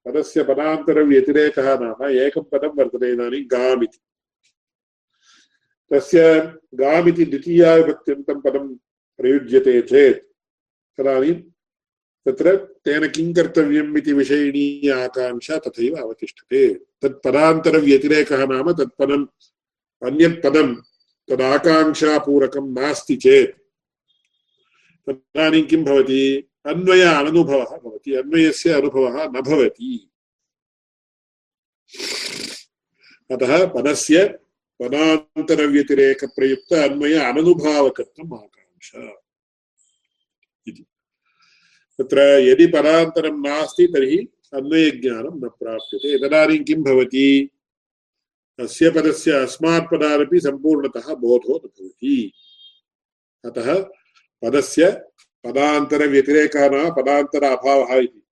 पदस्य 0.06 0.44
पदान्तरव्यतिरेकः 0.44 1.68
नाम 1.80 2.04
एकं 2.06 2.44
पदं 2.52 2.72
वर्तते 2.78 3.12
इदानीं 3.14 3.44
गाम् 3.52 3.84
इति 3.84 4.00
तस्य 5.92 6.22
गाम् 6.82 7.10
इति 7.10 7.26
द्वितीया 7.26 7.76
विभक्त्यन्तं 7.76 8.42
पदं 8.42 8.74
प्रयुज्यते 9.20 9.82
चेत् 9.82 10.26
तदानीं 10.98 11.38
तत्र 12.26 12.56
तेन 12.86 13.08
किं 13.08 13.34
कर्तव्यम् 13.34 13.98
इति 13.98 14.14
विषयिणी 14.14 14.90
आकाङ्क्षा 14.90 15.58
तथैव 15.58 15.96
अवतिष्ठते। 15.96 16.62
तत् 17.02 17.28
नाम 17.28 18.72
तत्पदम् 18.74 19.26
अन्यत् 20.02 20.42
पदं 20.44 20.74
तदाकाङ्क्षापूरकं 21.30 22.66
नास्ति 22.74 23.16
चेत्। 23.16 23.56
तदानीं 25.08 25.64
किं 25.64 25.84
भवति? 25.84 26.24
अन्वय 26.68 27.02
अननुभवः 27.02 27.78
भवति, 27.78 28.16
अन्वयस्य 28.16 28.70
अनुभवः 28.70 29.26
न 29.26 29.42
भवति। 29.42 30.10
अतः 33.32 33.68
पदस्य 33.68 34.40
पदान्तरव्यतिरेकप्रयुक्त 34.82 36.74
अन्वय 36.74 37.14
अननुभावकत्वम् 37.14 38.34
आकाङ्क्षा 38.34 39.24
इति। 40.68 40.86
तत्र 42.00 42.20
यदि 42.22 42.68
पदान्तरं 42.68 43.42
नास्ति, 43.42 43.88
तर्हि 43.88 44.18
अन्वयज्ञानं 44.54 45.46
न 45.46 45.50
प्राप्यते। 45.50 46.28
तदानीं 46.28 46.64
किं 46.64 46.84
भवति? 46.84 47.50
अस्य 48.60 48.90
पदस्य 48.90 49.32
अस्मात् 49.32 49.92
पदादपि 49.92 50.40
सम्पूर्णतः 50.40 51.14
बोधो 51.14 51.62
न 51.66 51.68
भवति 51.68 52.34
अतः 53.46 53.84
पदस्य 54.44 55.04
पदान्तरव्यतिरेकः 55.48 56.70
न 56.70 56.92
पदान्तर 56.92 57.44
अभावः 57.44 57.96
इति। 57.96 58.24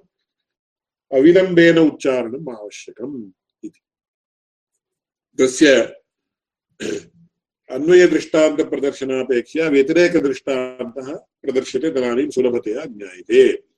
अविलम्बेन 1.17 1.77
उच्चारणम् 1.77 2.49
आवश्यकम् 2.49 3.31
इति। 3.63 3.81
तस्य 5.39 5.95
अन्वयदृष्टान्तप्रदर्शनापेक्षया 7.71 9.67
व्यतिरेकदृष्टान्तः 9.67 11.15
प्रदर्श्यते 11.15 11.91
तदानीं 11.91 12.29
सुलभतया 12.29 12.85
ज्ञायते। 12.85 13.70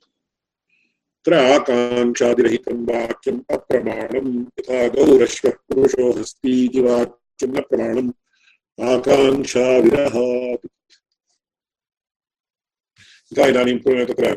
तत्र 1.24 1.36
आकाङ्क्षादिरहितं 1.40 2.80
वाक्यम् 2.88 3.40
अप्रमाणम् 3.56 4.32
यथा 4.60 4.80
गौरश्वः 4.96 5.52
पुरुषो 5.68 6.12
हस्ति 6.20 6.52
इति 6.66 6.82
वाक्यं 6.88 7.50
न 7.54 7.62
प्रमाणम् 7.70 8.12
आकाङ्क्षाविरहात्। 8.92 10.66
यथा 13.32 13.47
इदानीं 13.52 13.78
तत्र 14.12 14.36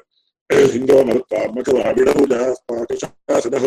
हिन्दो 0.75 1.03
मरुत्वात्मकवाविडौजः 1.05 2.55
पाकशासनः 2.71 3.67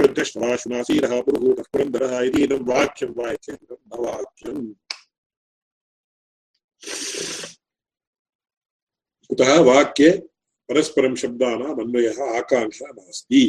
वृद्धश्वाशुनासीरः 0.00 1.20
पुरुहूतः 1.22 1.70
पुरन्दरः 1.72 2.20
इति 2.26 2.42
इदं 2.44 2.64
वाक्यं 2.74 3.10
वा 3.18 3.30
वाक्यम् 4.04 4.66
कुतः 9.30 9.60
वाक्ये 9.70 10.10
परस्परं 10.68 11.14
शब्दानाम् 11.14 11.80
अन्वयः 11.80 12.18
आकाङ्क्षा 12.36 12.86
नास्ति। 12.86 13.44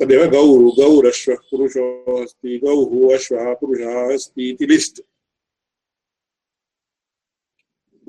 तदेव 0.00 0.22
गौ 0.30 0.44
गौरश्वः 0.70 1.36
पुरुषो 1.50 1.84
अस्ति, 2.22 2.58
गौः 2.58 3.14
अश्वः 3.14 3.54
पुरुषः 3.54 4.14
अस्ति 4.14 4.48
इति 4.50 4.66
लिस्ट्। 4.66 5.00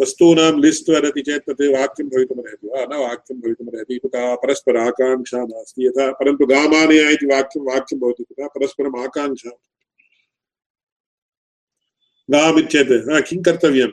वस्तूनां 0.02 0.62
लिस्ट् 0.62 0.90
वदति 0.90 1.22
चेत् 1.22 1.46
तत् 1.50 1.62
वाक्यं 1.74 2.08
भवितुमर्हति 2.10 2.68
वा 2.68 2.82
न 2.86 3.00
वाक्यं 3.02 3.40
भवितुमर्हति 3.42 3.98
कुतः 3.98 4.36
परस्पर 4.36 4.78
आकाङ्क्षा 4.78 5.44
नास्ति 5.44 5.86
यथा, 5.86 6.12
परन्तु 6.12 6.46
गामानया 6.46 7.10
इति 7.10 7.26
वाक्यं 7.26 7.64
वाक्यं 7.66 8.00
भवति 8.00 8.24
कुतः 8.24 8.48
परस्परम् 8.48 9.00
आकाङ्क्षा। 9.04 9.52
गामित्येत् 12.30 13.28
किं 13.30 13.42
कर्तव्यम्? 13.44 13.92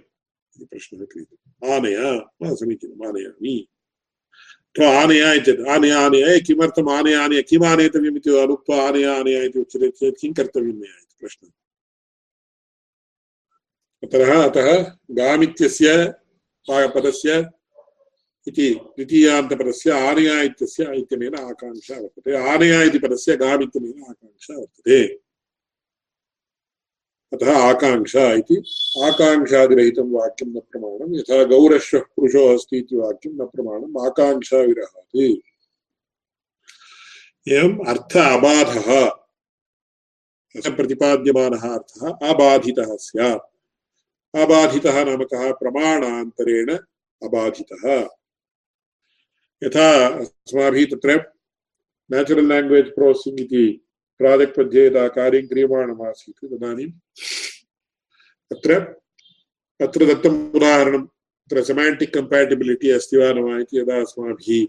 इति 0.57 0.65
प्रश्नः 0.67 1.05
क्रियते 1.13 1.75
आनय 1.75 1.97
समीचीनम् 2.57 3.07
आनयामि 3.09 3.57
आनय 4.83 5.39
चेत् 5.41 5.61
आनय 5.69 5.91
आनय 5.95 6.39
किमर्थम् 6.47 6.91
आनय 6.91 7.15
आनय 7.17 7.43
किम् 7.43 7.65
आनेतव्यम् 7.65 8.17
इति 8.17 8.31
अनुक्त्वा 8.39 8.77
आनय 8.83 9.05
आनय 9.11 9.45
इति 9.47 9.59
उच्यते 9.61 9.91
चेत् 9.91 10.21
किं 10.21 10.33
कर्तव्यं 10.33 10.75
मया 10.75 10.95
इति 10.95 11.17
प्रश्नः 11.21 11.51
अतः 14.03 14.43
अतः 14.43 14.69
गामित्यस्य 15.17 15.89
पदस्य 16.69 17.45
इति 18.47 18.69
द्वितीयान्तपदस्य 18.75 19.91
आनय 19.91 20.45
इत्यस्य 20.45 20.95
इत्यनेन 20.97 21.35
आकाङ्क्षा 21.35 21.97
वर्तते 21.97 22.37
आनय 22.51 22.87
इति 22.87 22.99
पदस्य 22.99 23.37
गामित्यनेन 23.37 24.03
आकाङ्क्षा 24.03 24.55
वर्तते 24.55 24.99
अतः 27.35 27.57
आकाङ्क्षा 27.57 28.33
इति। 28.33 28.57
आकाङ्क्षादिरहितं 29.05 30.11
वाक्यं 30.11 30.49
न 30.49 30.61
प्रमाणं 30.61 31.19
यथा 31.19 31.45
गौरश्वः 31.45 32.01
पुरुषो 32.01 32.55
अस्ति 32.55 32.79
इति 32.79 32.97
वाक्यं 32.97 33.33
न 33.33 33.47
प्रमाणम्। 33.47 34.07
आकाङ्क्षाविरहात् 34.07 35.41
एवम् 37.49 37.87
अर्थ 37.87 38.17
अबाधः। 38.17 39.11
प्रतिपाद्यमानः 40.77 41.75
अर्थः 41.75 42.29
अबाधितः 42.29 42.97
स्यात्। 42.97 43.45
अबाधितः 44.39 45.05
नाम 45.05 45.25
कः? 45.25 45.53
प्रमाणान्तरेण 45.53 46.77
अबाधितः। 47.23 48.09
यथा 49.65 50.07
अस्माभिः 50.07 50.87
तत्र 50.87 51.35
नेचुरल् 52.11 52.49
लाङ्ग्वेज् 52.49 52.89
प्रोसेसिङ्ग् 52.89 53.41
इति 53.41 53.84
प्राजेक्ट् 54.19 54.59
मध्ये 54.59 54.87
यदा 54.87 55.09
कार्यं 55.09 55.47
क्रियमाणमासीत् 55.47 56.45
तदानीम् 56.45 56.93
अत्र 58.51 58.79
अत्र 59.81 60.15
दत्तम् 60.15 60.55
उदाहरणं 60.57 61.05
तत्र 61.05 61.63
सेमाण्टिक् 61.63 62.15
कम्पाटिबिलिटि 62.15 62.91
अस्ति 62.91 63.17
वा 63.17 63.33
न 63.33 63.39
वा 63.39 63.59
इति 63.61 63.79
यदा 63.79 64.01
अस्माभिः 64.01 64.67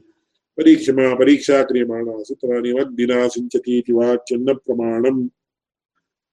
परीक्षमा 0.57 1.13
परीक्षा 1.15 1.63
क्रियमाणा 1.63 2.19
आसीत् 2.19 2.41
तदानीम् 2.41 2.79
अग्निना 2.79 3.27
सिञ्चति 3.27 3.77
इति 3.77 3.93
वाक्यं 3.93 4.39
न 4.39 4.53
प्रमाणं 4.53 5.29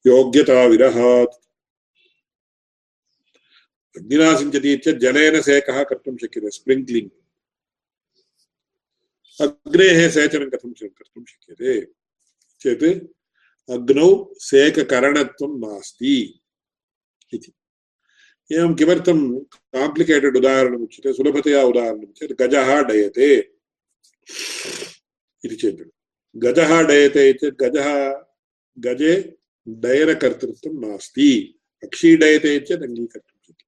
योग्यताविरहात्। 0.07 1.35
अग्निना 3.97 4.37
सिञ्चति 4.37 4.73
इत्यत् 4.73 4.99
जलेन 4.99 5.41
सेकः 5.41 5.83
कर्तुं 5.83 6.17
शक्यते? 6.17 6.51
स्प्रिङ्क्लिङ्ग्। 6.51 7.11
अग्नेः 9.41 10.09
सेचनं 10.09 10.51
कथं 10.51 10.73
कर्तुं 10.73 11.25
शक्यते? 11.25 12.02
चेत् 12.63 12.85
अग्नौ 13.71 14.35
सेककरणत्वं 14.39 15.59
नास्ति 15.59 16.41
इति। 17.35 17.53
एवं 18.53 18.75
किमर्थं 18.75 19.39
काम्प्लिकेटेड् 19.45 20.37
सुलभतया 21.17 21.63
उदाहरणं 21.63 22.07
चेत् 22.07 22.33
गजः 22.33 22.83
डयते 22.83 23.31
इति 25.45 25.57
चेत्। 25.57 25.91
गजः 26.37 26.83
डयते 26.83 27.33
चेत् 27.33 27.57
गजः, 27.63 27.89
गजे 28.79 29.37
डयनकर्तृत्वं 29.69 30.75
नास्ति, 30.75 31.31
पक्षी 31.83 32.17
डयते 32.17 32.59
चेत् 32.61 32.83
अङ्गीकर्तुं 32.83 33.39
शक्यते। 33.47 33.65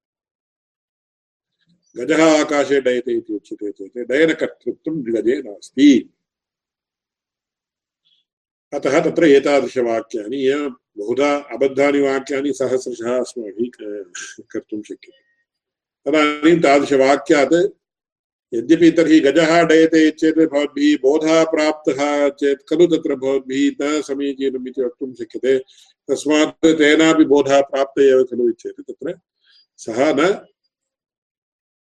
गजः 2.00 2.22
आकाशे 2.40 2.80
डयते 2.80 3.12
इति 3.12 3.32
उच्यते 3.32 3.70
चेत् 3.70 4.08
डयनकर्तृत्वं 4.08 4.96
गजे 5.14 5.36
नास्ति। 5.42 6.13
अतः 8.74 9.00
तत्र 9.00 9.24
एतादृशवाक्यानि 9.24 10.38
एवं 10.46 10.70
बहुधा 10.98 11.30
अबद्धानि 11.54 12.00
वाक्यानि 12.00 12.52
सहस्रशः 12.52 13.18
अस्माभिः 13.18 13.70
कर्तुं 14.50 14.82
शक्यते। 14.82 15.22
तदानीं 16.06 16.60
तादृशवाक्यात् 16.60 17.54
यद्यपि 18.52 18.90
तर्हि 18.90 19.18
गजः 19.20 19.62
डयते 19.62 20.10
चेत् 20.10 20.38
भवद्भिः 20.38 20.96
बोधः 21.02 21.42
प्राप्तः 21.44 22.00
चेत् 22.40 22.66
खलु 22.68 22.86
तत्र 22.86 23.14
भवद्भिः 23.16 23.76
न 23.82 24.00
समीचीनम् 24.02 24.68
इति 24.68 24.82
वक्तुं 24.82 25.12
शक्यते। 25.14 25.58
तस्मात् 26.08 26.66
तेनापि 26.78 27.24
बोधः 27.24 27.60
प्राप्त 27.70 28.00
एव 28.00 28.22
खलु 28.24 28.50
चेत् 28.52 28.80
तत्र 28.80 29.18
सः 29.78 29.98
न 30.12 30.28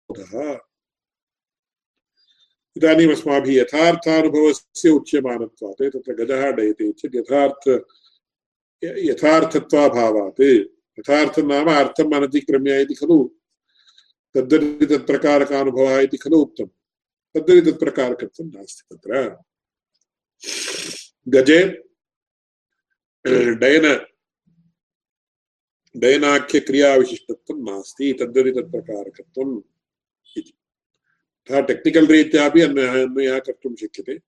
बोधः। 0.10 0.60
इदानीम् 2.78 3.12
अस्माभिः 3.12 3.62
यथार्थानुभवस्य 3.62 4.90
उच्यमानत्वात् 4.90 5.82
तत्र 5.94 6.14
गजः 6.14 6.52
डयते 6.52 6.92
चेत् 6.92 7.16
यथार्थ 7.16 7.64
यथार्थत्वाभावात्। 8.84 10.42
यथार्थं 11.00 11.48
नाम 11.48 11.68
अर्थम् 11.72 12.14
अनतिक्रम्य 12.14 12.82
इति 12.82 12.94
खलु। 12.94 13.30
तद्दरि 14.36 14.86
तत्प्रकारकानुभवः 14.86 16.00
इति 16.00 16.18
खलु 16.18 16.38
उक्तं 16.38 16.68
तद्दरि 17.34 17.62
तत्प्रकारकत्वं 17.62 18.48
नास्ति 18.48 18.96
तत्र। 18.96 19.38
गजे, 21.28 21.62
डयन 23.56 23.86
डयनाख्यक्रियाविशिष्टत्वं 25.96 27.58
नास्ति। 27.64 28.14
तद्दरि 28.14 28.52
तत्प्रकारकत्वम् 28.52 29.62
इति। 30.38 30.54
अतः 31.50 31.62
टेक्निकल् 31.62 32.08
रीत्यापि 32.08 32.62
अन्वयः 32.62 33.04
अन्वयः 33.04 33.40
कर्तुं 33.40 33.76
शक्यते 33.76 34.20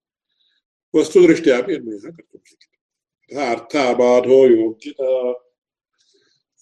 वस्तुदृष्ट्यापि 0.95 1.75
अन्वयः 1.75 2.09
कर्तुं 2.09 2.39
शक्यते 2.47 3.35
अतः 3.35 3.51
अर्थ 3.51 3.75
अबाधो 3.75 4.45
योग्यता 4.47 5.11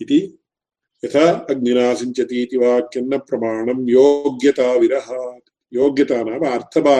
इति 0.02 0.40
यथा 1.06 1.32
अग्निना 1.50 1.94
सिञ्चति 1.94 2.42
इति 2.42 2.58
वाक्यं 2.58 3.04
न 3.04 3.18
प्रमाणं 3.18 3.90
योग्यताविरहात् 3.90 5.50
योग्यता 5.74 6.24
नाम 6.24 6.52
अर्थबा, 6.52 6.98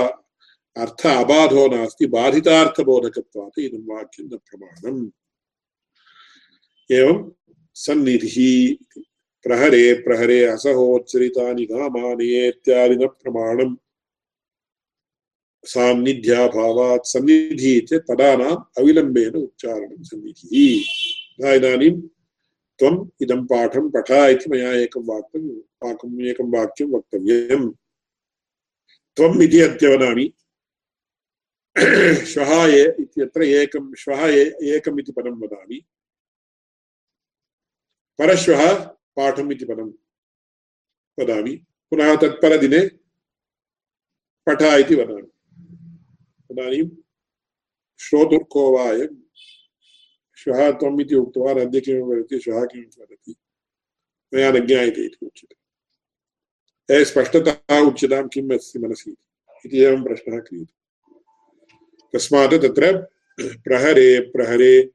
अर्थ 0.78 1.08
अबाधो 1.08 1.68
नास्ति, 1.68 2.06
बाधितार्थबोधकत्वात्, 2.06 3.60
इदं 3.60 3.96
वाक्यं 3.96 4.26
न 4.26 4.30
प्रमाणम्। 4.30 5.12
एवं 6.92 7.32
सन्निधिः 7.76 8.38
प्रहरे 9.44 9.94
प्रहरे 9.94 10.44
असहोच्चरितानि 10.44 11.66
गामानि 11.66 12.52
न 12.96 13.08
प्रमाणम्। 13.08 13.76
सान्निध्याभावात् 15.66 17.08
सन्निधिः 17.08 17.86
चेत् 17.86 18.08
पदानाम् 18.10 18.80
अविलम्बेन 18.80 19.36
उच्चारणं 19.36 20.04
सन्निधिः। 20.04 21.54
इदानीं 21.56 22.02
त्वम् 22.80 23.10
इदं 23.22 23.46
पाठं 23.46 23.90
पठ 23.90 24.12
इति 24.12 24.50
मया 24.50 24.74
एकं 24.74 25.02
वाक्यं 25.06 25.50
वाक्यम् 25.50 26.22
एकं 26.22 26.60
वाक्यं 26.60 26.88
वक्तव्यम्। 26.88 27.74
त्वम् 29.16 29.44
इति 29.44 29.60
अद्य 29.60 29.96
वदामि। 29.96 30.34
श्वः 32.26 32.66
इत्यत्र 33.00 33.44
एकं, 33.44 33.94
श्वः 33.94 34.28
एकम् 34.64 35.00
इति 35.00 35.12
पदं 35.12 35.32
वदामि। 35.32 35.86
परश्वः 38.20 38.94
पाठम् 39.16 39.52
इति 39.52 39.66
पदं 39.66 39.94
वदामि। 41.20 41.52
पुनः 41.90 42.16
तत्परदिने 42.16 42.88
पठ 44.46 44.62
इति 44.62 44.96
वदामि। 44.96 45.22
तदानीं 46.50 46.90
श्रोतुर्को 48.00 48.78
वा 48.78 48.90
अयं 48.90 49.08
श्वः 50.36 50.72
त्वम् 50.72 51.02
इति 51.02 51.16
उक्तवान्, 51.16 51.60
अद्य 51.60 51.82
किं 51.82 52.02
वदति, 52.02 52.40
श्वः 52.40 52.66
किं 52.66 52.82
वदति? 52.82 53.36
मया 54.34 54.52
न 54.52 54.66
ज्ञायते 54.66 55.06
इति 55.06 55.26
उच्यते। 55.26 55.64
ए, 56.96 57.06
स्पष्टतः 57.06 57.80
उच्यतां 57.80 58.28
किम् 58.28 58.52
अस्ति 58.52 58.80
मनसि? 58.80 59.16
इति 59.66 59.78
एवं 59.78 60.04
प्रश्नः 60.04 60.40
क्रियते। 60.40 60.84
तस्मात् 62.14 62.52
तत्र 62.52 63.08
प्रहरे 63.64 64.20
प्रहरे 64.20 64.92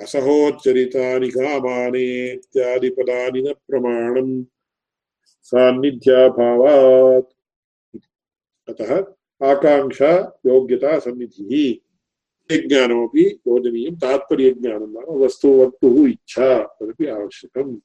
असहोच्चरितानि 0.00 1.30
कामानि 1.30 2.30
इत्यादिपदानि 2.30 3.42
न 3.42 3.52
प्रमाणम् 3.52 4.44
सान्निध्याभावात्। 5.42 7.32
अतः 8.68 9.04
आकाङ्क्षा, 9.46 10.40
योग्यता, 10.46 10.98
सन्निधिः 10.98 12.68
ज्ञानमपि 12.68 13.40
योजनीयं, 13.48 13.96
तात्पर्यज्ञानं 13.96 14.92
नाम 14.92 15.14
वस्तु 15.16 15.48
वक्तुः 15.48 16.08
इच्छा 16.08 16.62
तदपि 16.62 17.06
आवश्यकम्। 17.06 17.76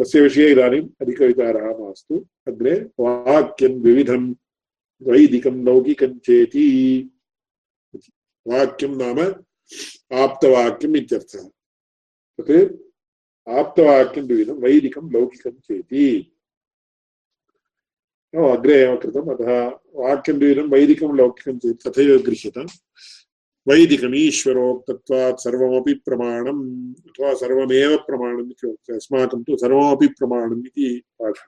तस्य 0.00 0.20
विषये 0.20 0.52
इदानीम् 0.52 0.88
अधिकविचारः 1.00 1.78
मास्तु। 1.78 2.26
अग्रे 2.48 2.88
वाक्यं 3.00 3.82
द्विविधं 3.82 4.34
वैदिकं 5.02 5.64
लौकिकं 5.64 6.18
चेति। 6.18 7.10
वाक्यं 8.48 8.88
नाम 8.88 9.42
आप्तवाक्यम् 10.14 10.96
इत्यर्थः 10.96 11.48
तत् 12.38 12.52
आप्तवाक्यं 13.46 14.26
द्विविधं 14.26 14.60
वैदिकं 14.62 15.10
लौकिकं 15.12 15.54
चेति 15.60 16.06
अग्रे 18.34 18.74
एव 18.82 18.96
कृतम् 18.96 19.30
अतः 19.30 19.50
वाक्यं 20.00 20.38
द्विविधं 20.38 20.68
वैदिकं 20.70 21.16
लौकिकं 21.16 21.58
चेत् 21.58 21.82
तथैव 21.86 22.18
गृह्यताम् 22.26 22.72
वैदिकम् 23.66 24.14
ईश्वरोक्तत्वात् 24.16 25.40
सर्वमपि 25.40 25.94
प्रमाणम् 26.06 26.62
अथवा 27.08 27.34
सर्वमेव 27.34 27.96
प्रमाणम् 28.06 28.50
इति 28.50 28.94
अस्माकं 28.94 29.42
तु 29.42 29.56
सर्वमपि 29.56 30.06
प्रमाणम् 30.18 30.66
इति 30.66 30.88
पाठः 31.18 31.46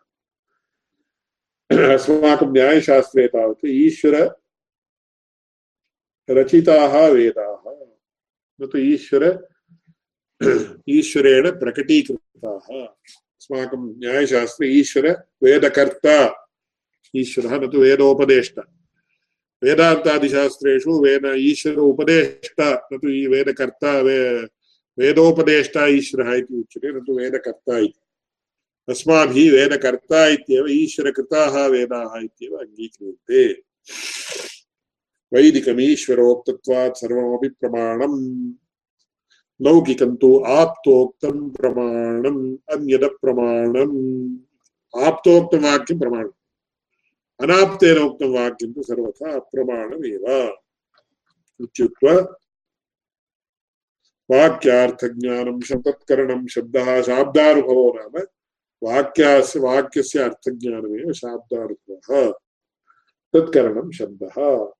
अस्माकं 1.94 2.52
न्यायशास्त्रे 2.52 3.26
तावत् 3.28 3.66
ईश्वर 3.66 4.14
रचिताः 6.28 6.94
वेदाः 7.08 7.57
न 8.62 8.66
तु 8.66 8.78
ईश्वर, 8.78 9.48
ईश्वरेण 10.88 11.50
प्रकटीकृताः। 11.50 12.76
अस्माकं 13.38 13.98
न्यायशास्त्रे 13.98 14.68
ईश्वर 14.68 15.10
वेदकर्ता, 15.42 16.48
ईश्वरः 17.16 17.60
न 17.60 17.70
तु 17.70 17.78
वेदोपदेष्टा। 17.78 18.62
वेदान्तादिशास्त्रेषु 19.62 21.04
वेद 21.04 21.32
ईश्वर 21.36 21.74
उपदेष्टा, 21.74 22.88
न 22.92 22.98
तु 22.98 23.30
वेदकर्ता, 23.30 24.00
वे, 24.00 24.42
वेदोपदेष्टा 24.98 25.86
ईश्वरः 25.86 26.34
इति 26.34 26.54
उच्यते, 26.54 26.92
न 26.92 27.00
तु 27.00 27.18
वेदकर्ता 27.18 27.78
इति। 27.78 28.00
अस्माभिः 28.88 29.52
वेदकर्ता 29.52 30.26
इत्येव 30.26 30.66
ईश्वरकृताः 30.68 31.66
वेदाः 31.66 32.20
इत्येव 32.24 32.56
अङ्गीक्रियन्ते। 32.56 33.62
वैदिकमीश्वरोक्तत्वात् 35.34 36.96
सर्वमपि 36.96 37.48
प्रमाणम्। 37.48 38.52
लौकिकं 39.62 40.16
तु 40.16 40.44
आप्तोक्तं 40.46 41.50
प्रमाणम्, 41.50 42.56
अन्यदप्रमाणम्। 42.72 44.36
आप्तोक्तं 45.04 45.58
वाक्यं 45.58 45.98
प्रमाणम्। 45.98 46.30
अनाप्तेन 47.40 47.98
उक्तं 47.98 48.34
वाक्यं 48.34 48.72
तु 48.72 48.82
सर्वथा 48.82 49.32
अप्रमाणमेव 49.32 50.52
इत्युक्त्वा 51.60 52.12
वाक्यार्थज्ञानं 54.30 55.82
तत्करणं 55.82 56.46
शब्दः, 56.46 57.02
शाब्दानुभवो 57.02 57.92
नाम 57.96 58.22
वाक्यास्य 58.82 59.60
वाक्यस्य 59.60 60.18
अर्थज्ञानमेव 60.18 61.12
शाब्दानुभवः। 61.12 62.32
तत्करणं 63.34 63.90
शब्दः। 63.90 64.72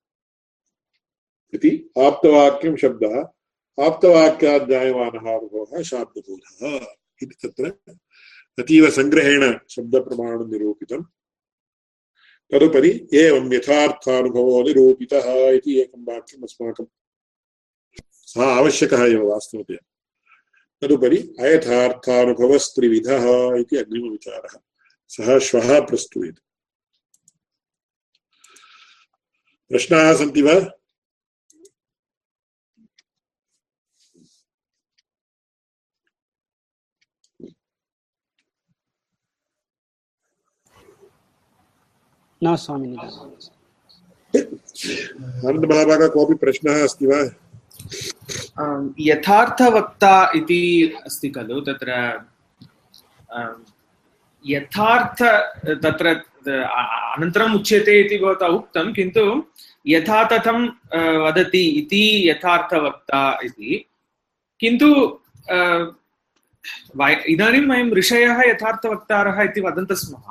इति 1.55 1.91
आप्तवाक्यं 1.99 2.77
शब्दः। 2.77 3.17
आप्तवाक्यात् 3.85 4.71
जायमानः 4.71 5.27
अनुभवः 5.39 5.83
शाब्दबोधः 5.83 6.87
इति 7.23 7.49
तत्र 7.49 7.71
अतीव 8.59 8.91
सङ्ग्रहेण 8.91 9.59
शब्दप्रमाणं 9.71 10.51
निरूपितम् 10.51 11.05
तदुपरि 12.53 13.09
एवं 13.15 13.53
यथार्थानुभवो 13.53 14.63
निरूपितः 14.63 15.51
इति 15.51 15.81
एकं 15.81 16.05
वाक्यम् 16.05 16.43
अस्माकं 16.43 16.87
सः 18.13 18.45
आवश्यकः 18.45 19.05
एव 19.05 19.29
वास्तवतया। 19.31 19.79
तदुपरि 20.83 21.37
अयथार्थानुभवस्त्रिविधः 21.41 23.25
इति 23.57 23.77
अग्रिमविचारः 23.77 24.59
सः 25.09 25.39
श्वः 25.39 25.81
प्रस्तूयते। 25.81 26.43
प्रश्नाः 29.69 30.15
सन्ति 30.15 30.43
वा? 30.43 30.78
न 42.45 42.55
स्वामिनि 42.57 42.97
कोऽपि 46.15 46.35
प्रश्नः 46.43 46.83
अस्ति 46.85 47.07
वा? 47.07 47.21
यथार्थवक्ता 49.01 50.15
इति 50.37 50.63
अस्ति 51.07 51.29
खलु 51.37 51.61
तत्र। 51.69 51.91
यथार्थ 54.45 55.23
तत्र 55.85 56.07
अनन्तरम् 56.49 57.55
उच्यते 57.55 57.95
इति 58.01 58.17
भवता 58.19 58.47
उक्तं 58.57 58.93
किन्तु 58.93 59.25
यथा 59.87 60.23
तथं 60.31 60.59
वदति 61.25 61.65
इति 61.81 62.05
यथार्थवक्ता 62.29 63.23
इति। 63.45 63.85
किन्तु 64.61 64.89
इदानीं 67.33 67.65
वयं 67.67 67.91
ऋषयः 67.95 68.39
यथार्थवक्तारः 68.51 69.43
इति 69.43 69.61
वदन्तः 69.61 69.95
स्मः 69.95 70.27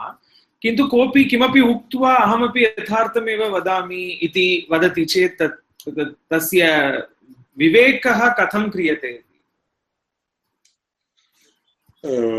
किन्तु 0.62 0.88
कोऽपि 0.88 1.24
किमपि 1.24 1.62
उक्त्वा 1.62 2.14
अहमपि 2.16 2.64
यथार्थमेव 2.64 3.44
वदामि 3.56 4.04
इति 4.24 4.68
वदति 4.72 5.06
चेत् 5.06 5.42
तस्य 6.32 6.64
विवेकः 7.58 8.20
कथं 8.40 8.70
क्रियते? 8.70 9.12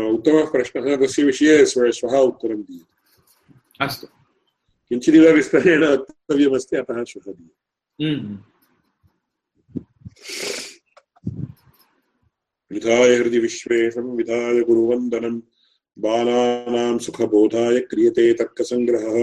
उत्तमः 0.09 0.45
प्रश्नः। 0.51 0.95
तस्य 0.97 1.23
विषये 1.23 1.65
श्वः 1.65 2.17
उत्तरं 2.19 2.61
दीयते। 2.61 3.85
अस्तु। 3.85 4.07
किञ्चिदिव 4.89 5.25
विस्तरेण 5.29 5.83
वक्तव्यमस्ति 5.83 6.75
अतः 6.77 7.03
श्वः 7.03 7.33
दीयते। 7.33 8.49
विधाय 12.71 13.15
हृदि 13.15 13.39
विश्वेशं 13.39 14.15
विधाय 14.17 14.59
गुरुवन्दनं 14.61 15.39
बालानां 15.99 16.97
सुखबोधाय 16.97 17.79
क्रियते 17.79 18.33
तर्कसङ्ग्रहः 18.33 19.17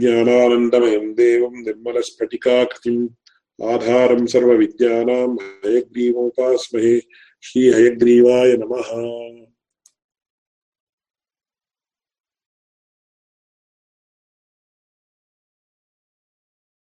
ज्ञानानन्दमयं 0.00 1.06
देवं 1.14 1.54
निर्मलस्फटिकाकृतिम् 1.62 3.08
आधारं 3.62 4.26
सर्वविद्यानां 4.26 5.28
हयग्रीवोपास्महे 5.64 6.94
श्रीहयग्रीवाय 7.42 8.56
नमः। 8.56 8.90